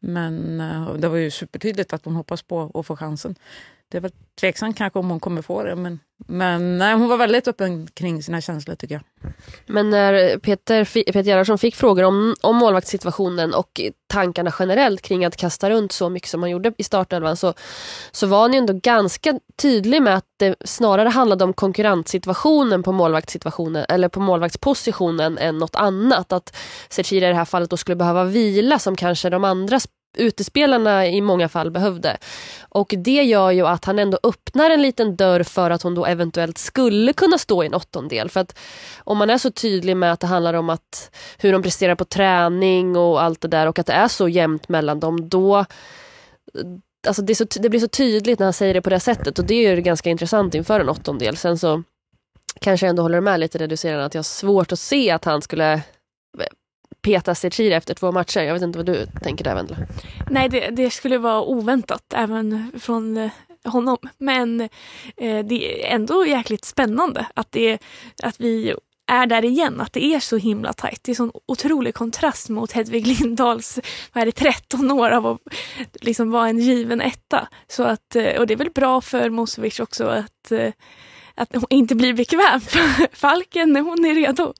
men 0.00 0.60
eh, 0.60 0.94
det 0.94 1.08
var 1.08 1.16
ju 1.16 1.30
supertydligt 1.30 1.92
att 1.92 2.04
hon 2.04 2.16
hoppas 2.16 2.42
på 2.42 2.70
att 2.74 2.86
få 2.86 2.96
chansen. 2.96 3.34
Det 3.90 3.96
är 3.96 4.02
väl 4.02 4.12
tveksamt 4.40 4.76
kanske 4.76 4.98
om 4.98 5.10
hon 5.10 5.20
kommer 5.20 5.42
få 5.42 5.62
det, 5.62 5.76
men, 5.76 5.98
men 6.26 6.78
nej, 6.78 6.94
hon 6.94 7.08
var 7.08 7.16
väldigt 7.16 7.48
öppen 7.48 7.86
kring 7.86 8.22
sina 8.22 8.40
känslor 8.40 8.74
tycker 8.74 8.94
jag. 8.94 9.32
Men 9.66 9.90
när 9.90 10.38
Peter, 10.38 10.84
Peter 10.84 11.22
Gerhardsson 11.22 11.58
fick 11.58 11.76
frågor 11.76 12.02
om, 12.02 12.34
om 12.40 12.56
målvaktssituationen 12.56 13.54
och 13.54 13.80
tankarna 14.06 14.52
generellt 14.58 15.02
kring 15.02 15.24
att 15.24 15.36
kasta 15.36 15.70
runt 15.70 15.92
så 15.92 16.08
mycket 16.08 16.28
som 16.28 16.42
han 16.42 16.50
gjorde 16.50 16.72
i 16.78 16.82
startelvan 16.82 17.36
så, 17.36 17.54
så 18.12 18.26
var 18.26 18.40
han 18.40 18.52
ju 18.52 18.58
ändå 18.58 18.72
ganska 18.72 19.40
tydlig 19.62 20.02
med 20.02 20.16
att 20.16 20.26
det 20.36 20.56
snarare 20.64 21.08
handlade 21.08 21.44
om 21.44 21.52
konkurrenssituationen 21.52 22.82
på 22.82 22.92
målvaktssituationen 22.92 23.84
eller 23.88 24.08
på 24.08 24.20
målvaktspositionen 24.20 25.38
än 25.38 25.58
något 25.58 25.76
annat. 25.76 26.32
Att 26.32 26.56
Zecira 26.88 27.26
i 27.26 27.28
det 27.28 27.36
här 27.36 27.44
fallet 27.44 27.70
då 27.70 27.76
skulle 27.76 27.96
behöva 27.96 28.24
vila 28.24 28.78
som 28.78 28.96
kanske 28.96 29.30
de 29.30 29.44
andra 29.44 29.80
utespelarna 30.16 31.06
i 31.06 31.20
många 31.20 31.48
fall 31.48 31.70
behövde. 31.70 32.16
Och 32.68 32.94
det 32.98 33.22
gör 33.22 33.50
ju 33.50 33.66
att 33.66 33.84
han 33.84 33.98
ändå 33.98 34.18
öppnar 34.22 34.70
en 34.70 34.82
liten 34.82 35.16
dörr 35.16 35.42
för 35.42 35.70
att 35.70 35.82
hon 35.82 35.94
då 35.94 36.06
eventuellt 36.06 36.58
skulle 36.58 37.12
kunna 37.12 37.38
stå 37.38 37.62
i 37.62 37.66
en 37.66 37.74
åttondel. 37.74 38.30
För 38.30 38.40
att 38.40 38.58
om 38.98 39.18
man 39.18 39.30
är 39.30 39.38
så 39.38 39.50
tydlig 39.50 39.96
med 39.96 40.12
att 40.12 40.20
det 40.20 40.26
handlar 40.26 40.54
om 40.54 40.70
att 40.70 41.10
hur 41.38 41.52
de 41.52 41.62
presterar 41.62 41.94
på 41.94 42.04
träning 42.04 42.96
och 42.96 43.22
allt 43.22 43.40
det 43.40 43.48
där 43.48 43.66
och 43.66 43.78
att 43.78 43.86
det 43.86 43.92
är 43.92 44.08
så 44.08 44.28
jämnt 44.28 44.68
mellan 44.68 45.00
dem, 45.00 45.28
då 45.28 45.64
Alltså 47.06 47.22
det, 47.22 47.34
så, 47.34 47.44
det 47.44 47.68
blir 47.68 47.80
så 47.80 47.88
tydligt 47.88 48.38
när 48.38 48.46
han 48.46 48.52
säger 48.52 48.74
det 48.74 48.82
på 48.82 48.90
det 48.90 49.00
sättet 49.00 49.38
och 49.38 49.44
det 49.44 49.54
är 49.54 49.76
ju 49.76 49.82
ganska 49.82 50.10
intressant 50.10 50.54
inför 50.54 50.80
en 50.80 50.88
åttondel. 50.88 51.36
Sen 51.36 51.58
så 51.58 51.82
kanske 52.60 52.86
jag 52.86 52.90
ändå 52.90 53.02
håller 53.02 53.20
med 53.20 53.40
lite 53.40 53.58
reducerande 53.58 54.04
att 54.04 54.14
jag 54.14 54.18
har 54.18 54.24
svårt 54.24 54.72
att 54.72 54.78
se 54.78 55.10
att 55.10 55.24
han 55.24 55.42
skulle 55.42 55.82
peta 57.02 57.34
Zecira 57.34 57.76
efter 57.76 57.94
två 57.94 58.12
matcher. 58.12 58.40
Jag 58.40 58.54
vet 58.54 58.62
inte 58.62 58.78
vad 58.78 58.86
du 58.86 59.06
tänker 59.22 59.44
där 59.44 59.54
Vendela? 59.54 59.78
Nej, 60.30 60.48
det, 60.48 60.70
det, 60.70 60.90
skulle 60.90 61.18
vara 61.18 61.42
oväntat 61.42 62.14
även 62.14 62.72
från 62.80 63.16
eh, 63.16 63.30
honom. 63.64 63.98
Men 64.18 64.60
eh, 65.16 65.44
det 65.44 65.84
är 65.84 65.94
ändå 65.94 66.26
jäkligt 66.26 66.64
spännande 66.64 67.26
att, 67.34 67.52
det, 67.52 67.78
att 68.22 68.40
vi 68.40 68.74
är 69.06 69.26
där 69.26 69.44
igen, 69.44 69.80
att 69.80 69.92
det 69.92 70.04
är 70.04 70.20
så 70.20 70.36
himla 70.36 70.72
tajt. 70.72 71.04
Det 71.04 71.12
är 71.12 71.14
sån 71.14 71.32
otrolig 71.46 71.94
kontrast 71.94 72.48
mot 72.48 72.72
Hedvig 72.72 73.06
Lindahls 73.06 73.78
vad 74.12 74.22
är 74.22 74.26
det, 74.26 74.32
13 74.32 74.90
år 74.90 75.10
av 75.10 75.26
att 75.26 75.40
liksom 76.00 76.30
vara 76.30 76.48
en 76.48 76.58
given 76.58 77.00
etta. 77.00 77.48
Så 77.68 77.82
att, 77.82 78.16
eh, 78.16 78.38
och 78.38 78.46
det 78.46 78.54
är 78.54 78.58
väl 78.58 78.70
bra 78.70 79.00
för 79.00 79.30
Mosevic 79.30 79.80
också 79.80 80.06
att, 80.06 80.52
eh, 80.52 80.72
att 81.40 81.52
hon 81.52 81.66
inte 81.70 81.94
blir 81.94 82.12
bekväm. 82.12 82.60
Falken, 83.12 83.76
hon 83.76 84.04
är 84.04 84.14
redo. 84.14 84.54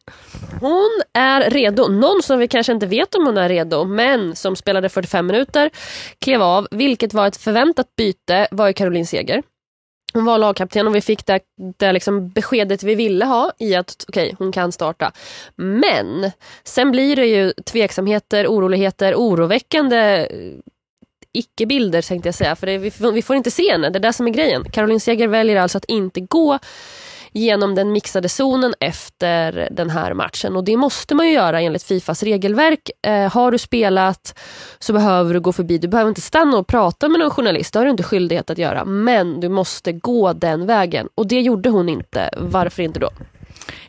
Hon 0.60 1.02
är 1.12 1.50
redo. 1.50 1.88
Någon 1.88 2.22
som 2.22 2.38
vi 2.38 2.48
kanske 2.48 2.72
inte 2.72 2.86
vet 2.86 3.14
om 3.14 3.26
hon 3.26 3.38
är 3.38 3.48
redo, 3.48 3.84
men 3.84 4.36
som 4.36 4.56
spelade 4.56 4.88
45 4.88 5.26
minuter, 5.26 5.70
klev 6.18 6.42
av, 6.42 6.68
vilket 6.70 7.14
var 7.14 7.26
ett 7.26 7.36
förväntat 7.36 7.96
byte, 7.96 8.48
var 8.50 8.66
ju 8.66 8.72
Caroline 8.72 9.06
Seger. 9.06 9.42
Hon 10.12 10.24
var 10.24 10.38
lagkapten 10.38 10.86
och 10.86 10.94
vi 10.94 11.00
fick 11.00 11.26
det, 11.26 11.40
det 11.78 11.92
liksom 11.92 12.28
beskedet 12.28 12.82
vi 12.82 12.94
ville 12.94 13.24
ha 13.24 13.52
i 13.58 13.74
att 13.74 14.04
okej, 14.08 14.24
okay, 14.24 14.36
hon 14.38 14.52
kan 14.52 14.72
starta. 14.72 15.12
Men 15.56 16.30
sen 16.64 16.90
blir 16.90 17.16
det 17.16 17.26
ju 17.26 17.52
tveksamheter, 17.52 18.46
oroligheter, 18.46 19.14
oroväckande 19.14 20.28
icke-bilder 21.32 22.02
tänkte 22.02 22.28
jag 22.28 22.34
säga. 22.34 22.56
För 22.56 22.66
det, 22.66 22.78
vi, 22.78 22.92
vi, 23.14 23.22
får 23.22 23.36
inte 23.36 23.50
se 23.50 23.72
henne, 23.72 23.90
det 23.90 23.98
är 23.98 24.00
det 24.00 24.12
som 24.12 24.26
är 24.26 24.30
grejen. 24.30 24.64
Caroline 24.70 25.00
Seger 25.00 25.28
väljer 25.28 25.56
alltså 25.56 25.78
att 25.78 25.84
inte 25.84 26.20
gå 26.20 26.58
genom 27.32 27.74
den 27.74 27.92
mixade 27.92 28.28
zonen 28.28 28.74
efter 28.80 29.68
den 29.70 29.90
här 29.90 30.14
matchen. 30.14 30.56
Och 30.56 30.64
det 30.64 30.76
måste 30.76 31.14
man 31.14 31.26
ju 31.26 31.32
göra 31.32 31.60
enligt 31.60 31.82
Fifas 31.82 32.22
regelverk. 32.22 32.90
Eh, 33.06 33.32
har 33.32 33.50
du 33.50 33.58
spelat 33.58 34.38
så 34.78 34.92
behöver 34.92 35.34
du 35.34 35.40
gå 35.40 35.52
förbi. 35.52 35.78
Du 35.78 35.88
behöver 35.88 36.08
inte 36.08 36.20
stanna 36.20 36.58
och 36.58 36.66
prata 36.66 37.08
med 37.08 37.20
någon 37.20 37.30
journalist. 37.30 37.72
Det 37.72 37.78
har 37.78 37.84
du 37.84 37.90
inte 37.90 38.02
skyldighet 38.02 38.50
att 38.50 38.58
göra. 38.58 38.84
Men 38.84 39.40
du 39.40 39.48
måste 39.48 39.92
gå 39.92 40.32
den 40.32 40.66
vägen. 40.66 41.08
Och 41.14 41.26
det 41.26 41.40
gjorde 41.40 41.70
hon 41.70 41.88
inte. 41.88 42.30
Varför 42.36 42.82
inte 42.82 43.00
då? 43.00 43.10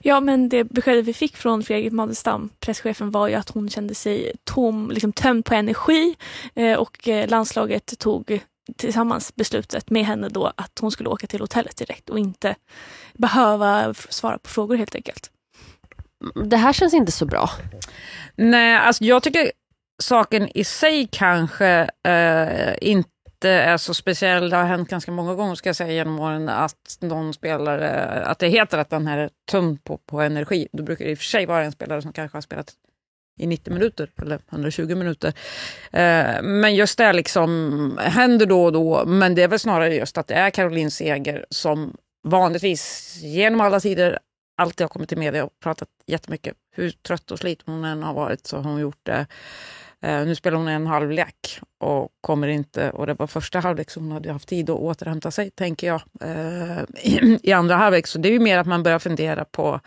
Ja, 0.01 0.19
men 0.19 0.49
det 0.49 0.63
beskedet 0.63 1.05
vi 1.05 1.13
fick 1.13 1.37
från 1.37 1.63
Fredrik 1.63 1.93
Madelstam, 1.93 2.49
presschefen, 2.59 3.11
var 3.11 3.27
ju 3.27 3.35
att 3.35 3.49
hon 3.49 3.69
kände 3.69 3.95
sig 3.95 4.31
tom, 4.43 4.91
liksom 4.91 5.13
tömd 5.13 5.45
på 5.45 5.53
energi 5.53 6.15
eh, 6.55 6.77
och 6.77 7.07
eh, 7.07 7.29
landslaget 7.29 7.99
tog 7.99 8.41
tillsammans 8.77 9.35
beslutet 9.35 9.89
med 9.89 10.05
henne 10.05 10.29
då 10.29 10.53
att 10.55 10.79
hon 10.79 10.91
skulle 10.91 11.09
åka 11.09 11.27
till 11.27 11.41
hotellet 11.41 11.77
direkt 11.77 12.09
och 12.09 12.19
inte 12.19 12.55
behöva 13.13 13.93
svara 13.93 14.37
på 14.37 14.49
frågor 14.49 14.75
helt 14.75 14.95
enkelt. 14.95 15.31
Det 16.45 16.57
här 16.57 16.73
känns 16.73 16.93
inte 16.93 17.11
så 17.11 17.25
bra. 17.25 17.49
Nej, 18.35 18.75
alltså 18.75 19.03
jag 19.03 19.23
tycker 19.23 19.51
saken 20.03 20.49
i 20.57 20.63
sig 20.63 21.07
kanske 21.11 21.89
eh, 22.07 22.73
inte 22.81 23.10
är 23.49 23.77
så 23.77 23.93
speciell. 23.93 24.49
Det 24.49 24.55
har 24.55 24.63
hänt 24.63 24.89
ganska 24.89 25.11
många 25.11 25.35
gånger 25.35 25.55
ska 25.55 25.69
jag 25.69 25.75
säga 25.75 25.93
genom 25.93 26.19
åren 26.19 26.49
att 26.49 26.97
någon 26.99 27.33
spelare, 27.33 28.05
att 28.25 28.39
det 28.39 28.47
heter 28.47 28.77
att 28.77 28.89
den 28.89 29.07
här 29.07 29.17
är 29.17 29.29
tömd 29.51 29.83
på, 29.83 29.97
på 29.97 30.21
energi. 30.21 30.67
Då 30.73 30.83
brukar 30.83 31.05
det 31.05 31.11
i 31.11 31.13
och 31.13 31.17
för 31.17 31.25
sig 31.25 31.45
vara 31.45 31.63
en 31.63 31.71
spelare 31.71 32.01
som 32.01 32.13
kanske 32.13 32.35
har 32.37 32.41
spelat 32.41 32.73
i 33.39 33.47
90 33.47 33.73
minuter 33.73 34.09
eller 34.21 34.39
120 34.51 34.95
minuter. 34.95 35.33
Eh, 35.91 36.41
men 36.41 36.75
just 36.75 36.97
det 36.97 37.13
liksom 37.13 37.99
händer 38.01 38.45
då 38.45 38.63
och 38.63 38.71
då. 38.71 39.05
Men 39.05 39.35
det 39.35 39.43
är 39.43 39.47
väl 39.47 39.59
snarare 39.59 39.95
just 39.95 40.17
att 40.17 40.27
det 40.27 40.33
är 40.33 40.49
Caroline 40.49 40.91
Seger 40.91 41.45
som 41.49 41.97
vanligtvis 42.23 43.15
genom 43.21 43.61
alla 43.61 43.79
tider 43.79 44.19
alltid 44.57 44.83
har 44.83 44.89
kommit 44.89 45.09
till 45.09 45.17
media 45.17 45.43
och 45.43 45.59
pratat 45.63 45.89
jättemycket. 46.07 46.53
Hur 46.75 46.89
trött 46.89 47.31
och 47.31 47.39
sliten 47.39 47.73
hon 47.73 47.85
än 47.85 48.03
har 48.03 48.13
varit 48.13 48.47
så 48.47 48.57
har 48.57 48.63
hon 48.63 48.79
gjort 48.79 48.99
det. 49.03 49.27
Eh, 50.03 50.25
nu 50.25 50.35
spelar 50.35 50.57
hon 50.57 50.67
en 50.67 50.87
halvlek 50.87 51.59
och 51.77 52.09
kommer 52.21 52.47
inte, 52.47 52.89
och 52.89 53.07
det 53.07 53.13
var 53.13 53.27
första 53.27 53.59
halvlek 53.59 53.89
så 53.89 53.99
hon 53.99 54.11
hade 54.11 54.31
haft 54.31 54.47
tid 54.47 54.69
att 54.69 54.79
återhämta 54.79 55.31
sig, 55.31 55.51
tänker 55.51 55.87
jag, 55.87 56.01
eh, 56.21 56.83
i, 57.03 57.39
i, 57.43 57.51
andra 57.51 57.75
halvlek. 57.75 58.07
Så 58.07 58.17
det 58.17 58.29
är 58.29 58.33
ju 58.33 58.39
mer 58.39 58.57
att 58.57 58.67
man 58.67 58.83
börjar 58.83 58.99
fundera 58.99 59.45
på, 59.45 59.79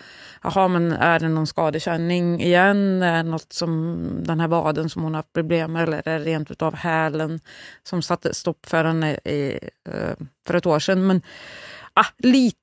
jaha, 0.43 0.69
men 0.69 0.93
är 0.93 1.21
det 1.21 1.29
någon 1.29 1.47
skadekänning 1.47 2.41
igen? 2.41 3.03
Är 3.03 3.17
det 3.17 3.31
något 3.31 3.53
som 3.53 4.07
den 4.23 4.41
här 4.41 4.49
vaden 4.49 4.91
som 4.91 5.03
hon 5.03 5.15
har 5.15 5.19
haft 5.19 5.33
problem 5.33 5.73
med, 5.73 5.83
eller 5.83 6.03
är 6.05 6.19
det 6.19 6.25
rent 6.25 6.51
utav 6.51 6.75
hälen 6.75 7.41
som 7.83 8.03
satte 8.03 8.35
stopp 8.35 8.67
för 8.67 8.85
henne 8.85 9.15
i, 9.15 9.59
eh, 9.89 10.27
för 10.47 10.55
ett 10.55 10.67
år 10.67 10.79
sedan? 10.79 11.07
Men 11.07 11.23
ah, 11.95 12.07
lite 12.19 12.57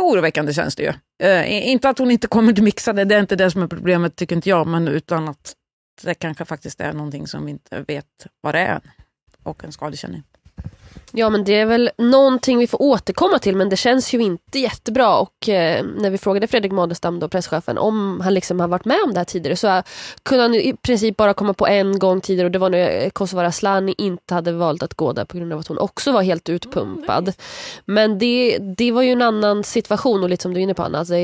oroväckande 0.00 0.52
känns 0.52 0.76
det 0.76 0.82
ju. 0.82 0.92
Eh, 1.28 1.68
inte 1.68 1.88
att 1.88 1.98
hon 1.98 2.10
inte 2.10 2.26
kommer 2.26 2.52
till 2.52 2.64
mixade, 2.64 3.04
det 3.04 3.14
är 3.14 3.20
inte 3.20 3.36
det 3.36 3.50
som 3.50 3.62
är 3.62 3.66
problemet, 3.66 4.16
tycker 4.16 4.36
inte 4.36 4.48
jag, 4.48 4.66
men 4.66 4.88
utan 4.88 5.28
att 5.28 5.54
det 6.02 6.14
kanske 6.14 6.44
faktiskt 6.44 6.80
är 6.80 6.92
någonting 6.92 7.26
som 7.26 7.44
vi 7.44 7.50
inte 7.50 7.80
vet 7.80 8.26
vad 8.40 8.54
det 8.54 8.60
är. 8.60 8.80
Och 9.42 9.64
en 9.64 9.72
skadekänning. 9.72 10.22
Ja 11.12 11.30
men 11.30 11.44
det 11.44 11.54
är 11.54 11.66
väl 11.66 11.90
någonting 11.98 12.58
vi 12.58 12.66
får 12.66 12.82
återkomma 12.82 13.38
till 13.38 13.56
men 13.56 13.68
det 13.68 13.76
känns 13.76 14.14
ju 14.14 14.22
inte 14.22 14.58
jättebra. 14.58 15.16
Och 15.16 15.48
eh, 15.48 15.84
när 15.96 16.10
vi 16.10 16.18
frågade 16.18 16.46
Fredrik 16.46 16.72
Madestam, 16.72 17.18
då, 17.20 17.28
presschefen, 17.28 17.78
om 17.78 18.20
han 18.20 18.34
liksom 18.34 18.60
har 18.60 18.68
varit 18.68 18.84
med 18.84 18.98
om 19.04 19.12
det 19.12 19.20
här 19.20 19.24
tidigare 19.24 19.56
så 19.56 19.68
eh, 19.68 19.82
kunde 20.22 20.42
han 20.42 20.54
i 20.54 20.76
princip 20.82 21.16
bara 21.16 21.34
komma 21.34 21.54
på 21.54 21.66
en 21.66 21.98
gång 21.98 22.20
tidigare. 22.20 22.46
Och 22.46 22.52
det 22.52 22.58
var 22.58 22.70
när 22.70 23.04
eh, 23.04 23.10
Kosovare 23.10 23.46
Asllani 23.46 23.94
inte 23.98 24.34
hade 24.34 24.52
valt 24.52 24.82
att 24.82 24.94
gå 24.94 25.12
där 25.12 25.24
på 25.24 25.36
grund 25.36 25.52
av 25.52 25.58
att 25.58 25.68
hon 25.68 25.78
också 25.78 26.12
var 26.12 26.22
helt 26.22 26.48
utpumpad. 26.48 27.22
Mm, 27.28 27.34
men 27.84 28.18
det, 28.18 28.58
det 28.58 28.92
var 28.92 29.02
ju 29.02 29.12
en 29.12 29.22
annan 29.22 29.64
situation. 29.64 30.22
Och 30.22 30.28
lite 30.28 30.42
som 30.42 30.54
du 30.54 30.60
är 30.60 30.62
inne 30.62 30.74
på 30.74 30.82
Anna, 30.82 30.98
alltså, 30.98 31.14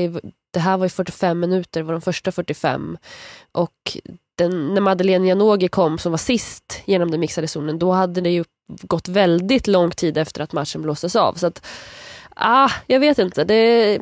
det 0.53 0.59
här 0.59 0.77
var 0.77 0.85
ju 0.85 0.89
45 0.89 1.39
minuter, 1.39 1.79
det 1.79 1.85
var 1.85 1.93
de 1.93 2.01
första 2.01 2.31
45 2.31 2.97
och 3.51 3.97
den, 4.35 4.73
när 4.73 4.81
Madeleine 4.81 5.27
Janogy 5.27 5.67
kom 5.67 5.97
som 5.97 6.11
var 6.11 6.17
sist 6.17 6.81
genom 6.85 7.11
den 7.11 7.19
mixade 7.19 7.47
zonen, 7.47 7.79
då 7.79 7.91
hade 7.91 8.21
det 8.21 8.29
ju 8.29 8.43
gått 8.81 9.07
väldigt 9.07 9.67
lång 9.67 9.91
tid 9.91 10.17
efter 10.17 10.41
att 10.41 10.53
matchen 10.53 10.81
blåstes 10.81 11.15
av. 11.15 11.33
Så 11.33 11.47
att, 11.47 11.65
ah, 12.35 12.69
jag 12.87 12.99
vet 12.99 13.19
inte. 13.19 13.43
Det, 13.43 13.99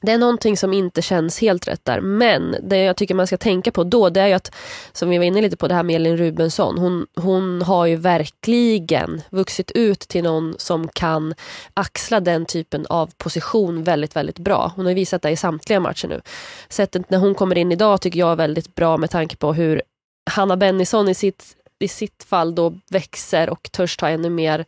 det 0.00 0.12
är 0.12 0.18
någonting 0.18 0.56
som 0.56 0.72
inte 0.72 1.02
känns 1.02 1.40
helt 1.40 1.68
rätt 1.68 1.84
där. 1.84 2.00
Men 2.00 2.56
det 2.62 2.76
jag 2.76 2.96
tycker 2.96 3.14
man 3.14 3.26
ska 3.26 3.36
tänka 3.36 3.70
på 3.70 3.84
då, 3.84 4.08
det 4.08 4.20
är 4.20 4.26
ju 4.26 4.32
att, 4.32 4.54
som 4.92 5.08
vi 5.08 5.18
var 5.18 5.24
inne 5.24 5.40
lite 5.40 5.56
på 5.56 5.68
det 5.68 5.74
här 5.74 5.82
med 5.82 5.96
Elin 5.96 6.16
Rubensson, 6.16 6.78
hon, 6.78 7.06
hon 7.16 7.62
har 7.62 7.86
ju 7.86 7.96
verkligen 7.96 9.22
vuxit 9.30 9.70
ut 9.70 10.00
till 10.00 10.24
någon 10.24 10.54
som 10.58 10.88
kan 10.88 11.34
axla 11.74 12.20
den 12.20 12.46
typen 12.46 12.86
av 12.86 13.10
position 13.16 13.84
väldigt, 13.84 14.16
väldigt 14.16 14.38
bra. 14.38 14.72
Hon 14.76 14.86
har 14.86 14.94
visat 14.94 15.22
det 15.22 15.30
i 15.30 15.36
samtliga 15.36 15.80
matcher 15.80 16.08
nu. 16.08 16.20
Sättet 16.68 17.10
när 17.10 17.18
hon 17.18 17.34
kommer 17.34 17.58
in 17.58 17.72
idag 17.72 18.00
tycker 18.00 18.18
jag 18.18 18.32
är 18.32 18.36
väldigt 18.36 18.74
bra 18.74 18.96
med 18.96 19.10
tanke 19.10 19.36
på 19.36 19.52
hur 19.52 19.82
Hanna 20.30 20.56
Bennison 20.56 21.08
i 21.08 21.14
sitt, 21.14 21.56
i 21.78 21.88
sitt 21.88 22.24
fall 22.24 22.54
då 22.54 22.74
växer 22.90 23.50
och 23.50 23.68
törs 23.72 23.96
ta 23.96 24.08
ännu 24.08 24.30
mer 24.30 24.64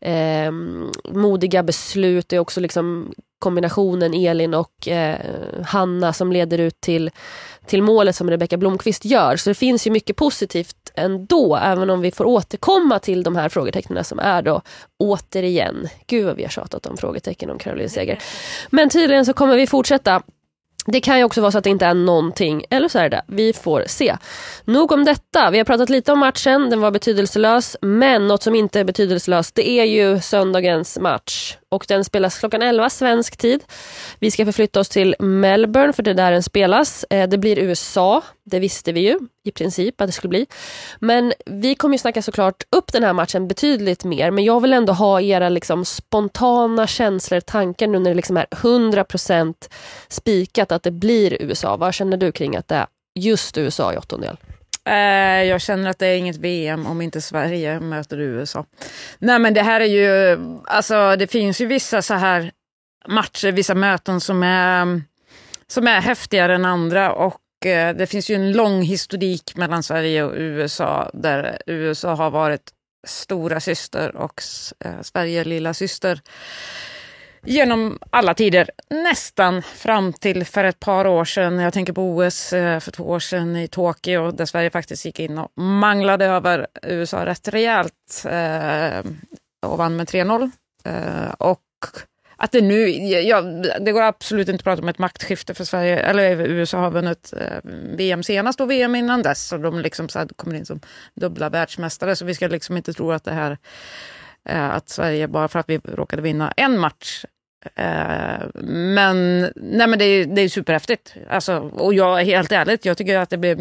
eh, 0.00 0.52
modiga 1.04 1.62
beslut. 1.62 2.28
Det 2.28 2.36
är 2.36 2.40
också 2.40 2.60
liksom 2.60 3.12
kombinationen 3.42 4.14
Elin 4.14 4.54
och 4.54 4.88
eh, 4.88 5.18
Hanna 5.66 6.12
som 6.12 6.32
leder 6.32 6.58
ut 6.58 6.80
till, 6.80 7.10
till 7.66 7.82
målet 7.82 8.16
som 8.16 8.30
Rebecka 8.30 8.56
Blomqvist 8.56 9.04
gör. 9.04 9.36
Så 9.36 9.50
det 9.50 9.54
finns 9.54 9.86
ju 9.86 9.90
mycket 9.90 10.16
positivt 10.16 10.92
ändå, 10.94 11.56
även 11.56 11.90
om 11.90 12.00
vi 12.00 12.10
får 12.10 12.24
återkomma 12.24 12.98
till 12.98 13.22
de 13.22 13.36
här 13.36 13.48
frågetecknen 13.48 14.04
som 14.04 14.18
är 14.18 14.42
då 14.42 14.62
återigen, 14.98 15.88
gud 16.06 16.26
vad 16.26 16.36
vi 16.36 16.42
har 16.42 16.50
tjatat 16.50 16.86
om 16.86 16.96
frågetecken 16.96 17.50
om 17.50 17.58
Caroline 17.58 17.88
Seger. 17.90 18.18
Men 18.70 18.88
tydligen 18.88 19.24
så 19.24 19.32
kommer 19.32 19.56
vi 19.56 19.66
fortsätta 19.66 20.22
det 20.86 21.00
kan 21.00 21.18
ju 21.18 21.24
också 21.24 21.40
vara 21.40 21.52
så 21.52 21.58
att 21.58 21.64
det 21.64 21.70
inte 21.70 21.86
är 21.86 21.94
någonting, 21.94 22.64
eller 22.70 22.88
så 22.88 22.98
är 22.98 23.08
det 23.08 23.22
Vi 23.26 23.52
får 23.52 23.84
se. 23.86 24.16
Nog 24.64 24.92
om 24.92 25.04
detta. 25.04 25.50
Vi 25.50 25.58
har 25.58 25.64
pratat 25.64 25.90
lite 25.90 26.12
om 26.12 26.18
matchen, 26.18 26.70
den 26.70 26.80
var 26.80 26.90
betydelselös. 26.90 27.76
Men 27.80 28.28
något 28.28 28.42
som 28.42 28.54
inte 28.54 28.80
är 28.80 28.84
betydelselöst, 28.84 29.54
det 29.54 29.70
är 29.70 29.84
ju 29.84 30.20
söndagens 30.20 30.98
match. 30.98 31.56
Och 31.72 31.84
den 31.88 32.04
spelas 32.04 32.38
klockan 32.38 32.62
11 32.62 32.90
svensk 32.90 33.36
tid. 33.36 33.64
Vi 34.18 34.30
ska 34.30 34.44
förflytta 34.44 34.80
oss 34.80 34.88
till 34.88 35.16
Melbourne, 35.18 35.92
för 35.92 36.02
det 36.02 36.10
är 36.10 36.14
där 36.14 36.32
den 36.32 36.42
spelas. 36.42 37.04
Eh, 37.10 37.28
det 37.28 37.38
blir 37.38 37.58
USA, 37.58 38.22
det 38.44 38.58
visste 38.58 38.92
vi 38.92 39.00
ju 39.00 39.18
i 39.44 39.50
princip 39.50 40.00
att 40.00 40.08
det 40.08 40.12
skulle 40.12 40.28
bli. 40.28 40.46
Men 40.98 41.32
vi 41.46 41.74
kommer 41.74 41.94
ju 41.94 41.98
snacka 41.98 42.22
såklart 42.22 42.62
upp 42.70 42.92
den 42.92 43.04
här 43.04 43.12
matchen 43.12 43.48
betydligt 43.48 44.04
mer. 44.04 44.30
Men 44.30 44.44
jag 44.44 44.60
vill 44.60 44.72
ändå 44.72 44.92
ha 44.92 45.20
era 45.20 45.48
liksom 45.48 45.84
spontana 45.84 46.86
känslor, 46.86 47.40
tankar 47.40 47.86
nu 47.86 47.98
när 47.98 48.10
det 48.10 48.16
liksom 48.16 48.36
är 48.36 48.46
100% 48.50 49.54
spikat 50.08 50.72
att 50.72 50.82
det 50.82 50.90
blir 50.90 51.42
USA. 51.42 51.76
Vad 51.76 51.94
känner 51.94 52.16
du 52.16 52.32
kring 52.32 52.56
att 52.56 52.68
det 52.68 52.74
är 52.74 52.86
just 53.14 53.58
USA 53.58 53.92
i 53.92 53.96
åttondel? 53.96 54.36
Eh, 54.88 55.44
jag 55.44 55.60
känner 55.60 55.90
att 55.90 55.98
det 55.98 56.06
är 56.06 56.16
inget 56.16 56.36
VM 56.36 56.86
om 56.86 57.02
inte 57.02 57.20
Sverige 57.20 57.80
möter 57.80 58.20
USA. 58.20 58.66
Nej 59.18 59.38
men 59.38 59.54
det 59.54 59.62
här 59.62 59.80
är 59.80 59.84
ju, 59.84 60.38
alltså 60.64 61.16
det 61.16 61.26
finns 61.26 61.60
ju 61.60 61.66
vissa 61.66 62.02
så 62.02 62.14
här 62.14 62.52
matcher, 63.08 63.52
vissa 63.52 63.74
möten 63.74 64.20
som 64.20 64.42
är, 64.42 65.02
som 65.66 65.86
är 65.86 66.00
häftigare 66.00 66.54
än 66.54 66.64
andra 66.64 67.12
och 67.12 67.38
Eh, 67.66 67.94
det 67.94 68.06
finns 68.06 68.30
ju 68.30 68.34
en 68.34 68.52
lång 68.52 68.82
historik 68.82 69.56
mellan 69.56 69.82
Sverige 69.82 70.24
och 70.24 70.34
USA 70.36 71.10
där 71.14 71.62
USA 71.66 72.14
har 72.14 72.30
varit 72.30 72.70
stora 73.06 73.60
syster 73.60 74.16
och 74.16 74.42
eh, 74.84 75.00
Sverige 75.02 75.44
lilla 75.44 75.74
syster 75.74 76.20
genom 77.44 77.98
alla 78.10 78.34
tider. 78.34 78.70
Nästan 78.90 79.62
fram 79.62 80.12
till 80.12 80.44
för 80.44 80.64
ett 80.64 80.80
par 80.80 81.06
år 81.06 81.24
sedan. 81.24 81.58
Jag 81.58 81.72
tänker 81.72 81.92
på 81.92 82.02
OS 82.02 82.52
eh, 82.52 82.80
för 82.80 82.90
två 82.90 83.04
år 83.04 83.20
sedan 83.20 83.56
i 83.56 83.68
Tokyo 83.68 84.30
där 84.30 84.46
Sverige 84.46 84.70
faktiskt 84.70 85.04
gick 85.04 85.20
in 85.20 85.38
och 85.38 85.62
manglade 85.62 86.24
över 86.24 86.66
USA 86.82 87.26
rätt 87.26 87.48
rejält 87.48 88.24
eh, 88.24 89.10
och 89.66 89.78
vann 89.78 89.96
med 89.96 90.08
3-0. 90.08 90.50
Eh, 90.84 91.32
och 91.38 91.60
att 92.36 92.52
det 92.52 92.60
nu, 92.60 92.88
ja, 92.88 93.42
det 93.80 93.92
går 93.92 94.02
absolut 94.02 94.48
inte 94.48 94.60
att 94.60 94.64
prata 94.64 94.82
om 94.82 94.88
ett 94.88 94.98
maktskifte 94.98 95.54
för 95.54 95.64
Sverige, 95.64 95.98
eller 95.98 96.40
USA 96.40 96.78
har 96.78 96.90
vunnit 96.90 97.32
eh, 97.36 97.70
VM 97.96 98.22
senast 98.22 98.60
och 98.60 98.70
VM 98.70 98.94
innan 98.94 99.22
dess 99.22 99.52
och 99.52 99.60
de 99.60 99.80
liksom 99.80 100.08
så 100.08 100.18
här, 100.18 100.28
kommer 100.36 100.56
in 100.56 100.66
som 100.66 100.80
dubbla 101.14 101.48
världsmästare 101.48 102.16
så 102.16 102.24
vi 102.24 102.34
ska 102.34 102.46
liksom 102.46 102.76
inte 102.76 102.92
tro 102.92 103.12
att 103.12 103.24
det 103.24 103.32
här 103.32 103.58
att 104.44 104.88
Sverige 104.88 105.28
bara 105.28 105.48
för 105.48 105.58
att 105.58 105.68
vi 105.68 105.78
råkade 105.78 106.22
vinna 106.22 106.52
en 106.56 106.78
match 106.78 107.24
Eh, 107.74 108.46
men 108.64 109.40
nej 109.56 109.86
men 109.86 109.98
det, 109.98 110.04
är, 110.04 110.26
det 110.26 110.40
är 110.42 110.48
superhäftigt. 110.48 111.14
Alltså, 111.28 111.58
och 111.58 111.94
jag, 111.94 112.24
helt 112.24 112.52
ärligt, 112.52 112.84
jag 112.84 112.98
tycker 112.98 113.18
att 113.18 113.30
det 113.30 113.38
blir 113.38 113.56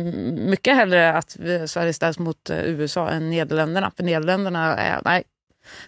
mycket 0.49 0.75
hellre 0.75 1.13
att 1.13 1.37
Sverige 1.65 1.93
ställs 1.93 2.19
mot 2.19 2.49
eh, 2.49 2.63
USA 2.63 3.09
än 3.09 3.29
Nederländerna. 3.29 3.91
För 3.97 4.03
Nederländerna 4.03 4.77
är, 4.77 5.01
nej, 5.05 5.23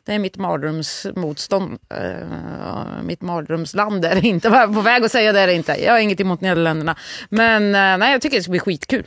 det 0.04 0.14
är 0.14 0.20
mitt 0.20 0.38
mardrömsmotstånd. 0.38 1.80
Uh, 1.94 3.04
mitt 3.04 3.22
mardrömsland 3.22 4.06
är 4.06 4.16
det 4.16 4.28
inte. 4.28 4.50
Var 4.50 4.68
på 4.74 4.82
väg 4.82 5.04
att 5.04 5.12
säga 5.12 5.32
det 5.32 5.40
är 5.40 5.48
det 5.48 5.54
inte. 5.54 5.84
Jag 5.84 5.92
har 5.92 6.00
inget 6.00 6.20
emot 6.20 6.42
Nederländerna. 6.42 6.96
Men 7.30 7.64
uh, 7.64 7.98
nej, 7.98 8.12
jag 8.12 8.22
tycker 8.22 8.38
det 8.38 8.44
ska 8.44 8.52
bli 8.52 8.60
skitkul. 8.60 9.06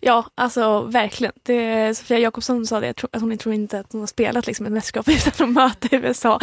Ja, 0.00 0.26
alltså 0.34 0.82
verkligen. 0.82 1.32
Det, 1.42 1.94
Sofia 1.98 2.18
Jakobsson 2.18 2.66
sa 2.66 2.80
det, 2.80 3.04
att 3.12 3.20
hon 3.20 3.38
tror 3.38 3.54
inte 3.54 3.78
att 3.78 3.92
hon 3.92 4.00
har 4.00 4.06
spelat 4.06 4.46
liksom, 4.46 4.66
ett 4.66 4.72
mästerskap 4.72 5.08
utan 5.26 5.48
att 5.48 5.54
möta 5.54 5.96
USA. 5.96 6.40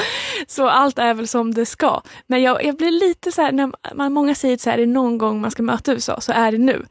Så 0.48 0.68
allt 0.68 1.00
är 1.00 1.14
väl 1.14 1.28
som 1.28 1.54
det 1.54 1.66
ska. 1.66 2.02
Men 2.28 2.42
jag, 2.42 2.66
jag 2.66 2.78
blir 2.78 2.92
lite 2.92 3.32
så 3.32 3.42
här, 3.42 3.52
när 3.52 3.72
man, 3.96 4.14
många 4.14 4.36
säger 4.36 4.56
att 4.56 4.68
är 4.68 4.78
det 4.78 4.86
någon 4.86 5.18
gång 5.18 5.42
man 5.42 5.52
ska 5.52 5.64
möta 5.64 5.94
USA 5.94 6.22
så 6.22 6.32
är 6.32 6.52
det 6.52 6.58
nu. 6.58 6.86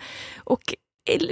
Och 0.45 0.75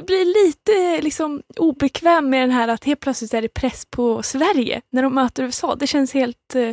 blir 0.07 0.47
lite 0.47 1.03
liksom 1.05 1.43
obekväm 1.57 2.31
med 2.31 2.43
den 2.43 2.51
här 2.51 2.69
att 2.69 2.85
helt 2.85 3.01
plötsligt 3.01 3.35
är 3.35 3.43
det 3.43 3.49
press 3.49 3.87
på 3.91 4.23
Sverige 4.23 4.81
när 4.93 5.03
de 5.03 5.15
möter 5.15 5.43
USA. 5.43 5.75
Det 5.75 5.87
känns 5.87 6.15
helt 6.15 6.55
eh, 6.55 6.71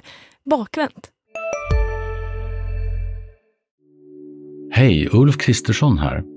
bakvänt. 0.50 1.12
Hej, 4.72 5.10
Ulf 5.12 5.38
Kristersson 5.38 5.98
här. 5.98 6.37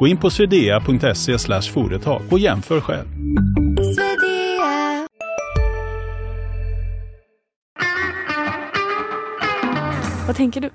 Gå 0.00 0.06
in 0.06 0.16
på 0.16 0.30
swedea.se 0.30 1.38
företag 1.60 2.22
och 2.30 2.38
jämför 2.38 2.80
själv. 2.80 3.06
Vad 10.26 10.36
tänker 10.36 10.60
du? 10.60 10.70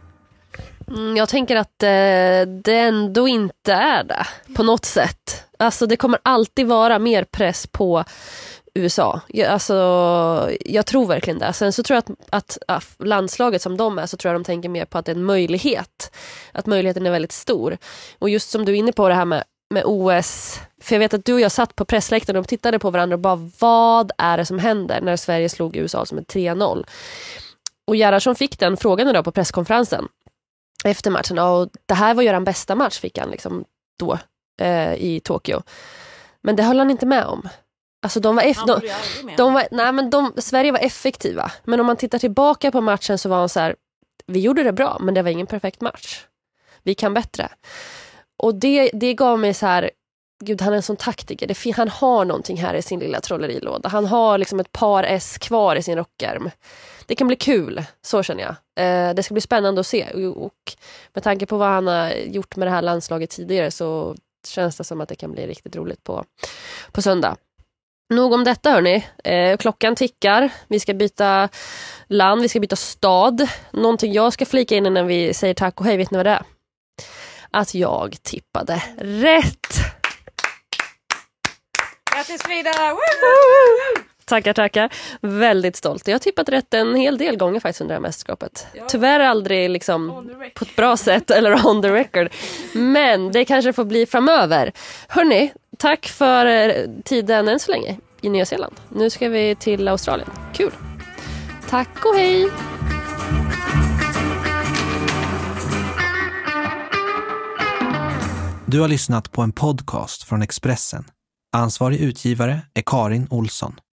Mm, 0.87 1.17
jag 1.17 1.29
tänker 1.29 1.55
att 1.55 1.83
eh, 1.83 2.53
det 2.63 2.79
ändå 2.79 3.27
inte 3.27 3.73
är 3.73 4.03
det 4.03 4.25
på 4.55 4.63
något 4.63 4.85
sätt. 4.85 5.43
Alltså 5.59 5.87
det 5.87 5.97
kommer 5.97 6.19
alltid 6.23 6.67
vara 6.67 6.99
mer 6.99 7.23
press 7.23 7.67
på 7.67 8.03
USA. 8.75 9.21
Jag, 9.27 9.49
alltså, 9.49 10.49
jag 10.65 10.85
tror 10.85 11.07
verkligen 11.07 11.39
det. 11.39 11.53
Sen 11.53 11.73
så 11.73 11.83
tror 11.83 11.95
jag 11.95 12.03
att, 12.03 12.19
att, 12.29 12.57
att, 12.67 13.05
landslaget 13.05 13.61
som 13.61 13.77
de 13.77 13.99
är 13.99 14.05
så 14.05 14.17
tror 14.17 14.33
jag 14.33 14.41
de 14.41 14.45
tänker 14.45 14.69
mer 14.69 14.85
på 14.85 14.97
att 14.97 15.05
det 15.05 15.11
är 15.11 15.15
en 15.15 15.23
möjlighet. 15.23 16.15
Att 16.51 16.65
möjligheten 16.65 17.05
är 17.05 17.11
väldigt 17.11 17.31
stor. 17.31 17.77
Och 18.19 18.29
just 18.29 18.49
som 18.49 18.65
du 18.65 18.71
är 18.71 18.75
inne 18.75 18.91
på 18.91 19.07
det 19.09 19.15
här 19.15 19.25
med, 19.25 19.43
med 19.69 19.83
OS. 19.85 20.59
För 20.81 20.95
jag 20.95 20.99
vet 20.99 21.13
att 21.13 21.25
du 21.25 21.33
och 21.33 21.41
jag 21.41 21.51
satt 21.51 21.75
på 21.75 21.85
pressläktaren 21.85 22.39
och 22.39 22.47
tittade 22.47 22.79
på 22.79 22.89
varandra 22.89 23.15
och 23.15 23.19
bara 23.19 23.49
vad 23.59 24.11
är 24.17 24.37
det 24.37 24.45
som 24.45 24.59
händer 24.59 25.01
när 25.01 25.15
Sverige 25.15 25.49
slog 25.49 25.75
USA 25.75 26.05
som 26.05 26.17
ett 26.17 26.33
3-0? 26.33 26.85
Och 27.87 27.95
Gerhardsson 27.95 28.35
fick 28.35 28.59
den 28.59 28.77
frågan 28.77 29.07
idag 29.07 29.25
på 29.25 29.31
presskonferensen 29.31 30.07
efter 30.83 31.11
matchen. 31.11 31.39
Och 31.39 31.69
det 31.85 31.93
här 31.93 32.13
var 32.13 32.23
ju 32.23 32.39
bästa 32.39 32.75
match 32.75 32.99
fick 32.99 33.17
han 33.17 33.29
liksom 33.29 33.65
då 33.99 34.19
eh, 34.61 34.93
i 34.93 35.21
Tokyo. 35.23 35.61
Men 36.41 36.55
det 36.55 36.63
höll 36.63 36.79
han 36.79 36.91
inte 36.91 37.05
med 37.05 37.25
om. 37.25 37.49
Alltså 38.05 38.19
de 38.19 38.35
var, 38.35 38.43
eff- 38.43 38.65
de, 38.67 38.81
de 39.37 39.53
var 39.53 39.67
nej 39.71 39.91
men 39.91 40.09
de, 40.09 40.33
Sverige 40.37 40.71
var 40.71 40.79
effektiva. 40.79 41.51
Men 41.63 41.79
om 41.79 41.85
man 41.85 41.97
tittar 41.97 42.19
tillbaka 42.19 42.71
på 42.71 42.81
matchen 42.81 43.17
så 43.17 43.29
var 43.29 43.37
han 43.37 43.49
så 43.49 43.59
här, 43.59 43.75
vi 44.27 44.39
gjorde 44.39 44.63
det 44.63 44.73
bra 44.73 44.97
men 45.01 45.13
det 45.13 45.21
var 45.21 45.29
ingen 45.29 45.47
perfekt 45.47 45.81
match. 45.81 46.25
Vi 46.83 46.95
kan 46.95 47.13
bättre. 47.13 47.49
Och 48.37 48.55
det, 48.55 48.89
det 48.93 49.13
gav 49.13 49.39
mig 49.39 49.53
så 49.53 49.65
här, 49.65 49.91
gud 50.43 50.61
han 50.61 50.73
är 50.73 50.77
en 50.77 50.83
sån 50.83 50.95
taktiker. 50.97 51.47
Det, 51.47 51.71
han 51.77 51.89
har 51.89 52.25
någonting 52.25 52.57
här 52.57 52.73
i 52.73 52.81
sin 52.81 52.99
lilla 52.99 53.21
trollerilåda. 53.21 53.89
Han 53.89 54.05
har 54.05 54.37
liksom 54.37 54.59
ett 54.59 54.71
par 54.71 55.03
S 55.03 55.37
kvar 55.37 55.75
i 55.75 55.83
sin 55.83 55.97
rockärm. 55.97 56.49
Det 57.05 57.15
kan 57.15 57.27
bli 57.27 57.35
kul, 57.35 57.83
så 58.01 58.23
känner 58.23 58.43
jag. 58.43 58.55
Eh, 58.85 59.13
det 59.13 59.23
ska 59.23 59.33
bli 59.33 59.41
spännande 59.41 59.81
att 59.81 59.87
se. 59.87 60.05
Och 60.35 60.73
med 61.13 61.23
tanke 61.23 61.45
på 61.45 61.57
vad 61.57 61.67
han 61.67 61.87
har 61.87 62.09
gjort 62.09 62.55
med 62.55 62.67
det 62.67 62.71
här 62.71 62.81
landslaget 62.81 63.29
tidigare 63.29 63.71
så 63.71 64.15
känns 64.47 64.77
det 64.77 64.83
som 64.83 65.01
att 65.01 65.09
det 65.09 65.15
kan 65.15 65.31
bli 65.31 65.47
riktigt 65.47 65.75
roligt 65.75 66.03
på, 66.03 66.25
på 66.91 67.01
söndag. 67.01 67.35
Nog 68.09 68.33
om 68.33 68.43
detta 68.43 68.71
hörni. 68.71 69.07
Eh, 69.23 69.57
klockan 69.57 69.95
tickar. 69.95 70.49
Vi 70.67 70.79
ska 70.79 70.93
byta 70.93 71.49
land, 72.07 72.41
vi 72.41 72.49
ska 72.49 72.59
byta 72.59 72.75
stad. 72.75 73.47
Någonting 73.71 74.13
jag 74.13 74.33
ska 74.33 74.45
flika 74.45 74.75
in 74.75 74.85
innan 74.85 75.07
vi 75.07 75.33
säger 75.33 75.53
tack 75.53 75.79
och 75.79 75.85
hej, 75.85 75.97
vet 75.97 76.11
ni 76.11 76.17
vad 76.17 76.25
det 76.25 76.31
är? 76.31 76.43
Att 77.51 77.75
jag 77.75 78.15
tippade 78.23 78.83
rätt! 78.97 79.67
Grattis 82.15 82.43
Frida! 82.43 82.71
Tackar, 84.25 84.53
tackar. 84.53 84.93
Väldigt 85.21 85.75
stolt. 85.75 86.07
Jag 86.07 86.15
har 86.15 86.19
tippat 86.19 86.49
rätt 86.49 86.73
en 86.73 86.95
hel 86.95 87.17
del 87.17 87.37
gånger 87.37 87.59
faktiskt 87.59 87.81
under 87.81 87.95
det 87.95 87.97
här 87.97 88.01
mästerskapet. 88.01 88.67
Ja. 88.73 88.85
Tyvärr 88.87 89.19
aldrig 89.19 89.69
liksom 89.69 90.29
på 90.55 90.65
ett 90.65 90.75
bra 90.75 90.97
sätt 90.97 91.31
eller 91.31 91.67
on 91.67 91.81
the 91.81 91.89
record. 91.89 92.29
Men 92.73 93.31
det 93.31 93.45
kanske 93.45 93.73
får 93.73 93.85
bli 93.85 94.05
framöver. 94.05 94.71
Hörni, 95.07 95.53
tack 95.77 96.05
för 96.07 96.45
eh, 96.45 96.73
tiden 97.03 97.47
än 97.47 97.59
så 97.59 97.71
länge 97.71 97.97
i 98.21 98.29
Nya 98.29 98.45
Zeeland. 98.45 98.75
Nu 98.89 99.09
ska 99.09 99.29
vi 99.29 99.55
till 99.55 99.87
Australien. 99.87 100.29
Kul! 100.53 100.71
Tack 101.69 102.05
och 102.05 102.15
hej! 102.15 102.51
Du 108.65 108.81
har 108.81 108.87
lyssnat 108.87 109.31
på 109.31 109.41
en 109.41 109.51
podcast 109.51 110.23
från 110.23 110.41
Expressen. 110.41 111.05
Ansvarig 111.55 111.99
utgivare 111.99 112.59
är 112.73 112.83
Karin 112.85 113.27
Olsson. 113.29 113.75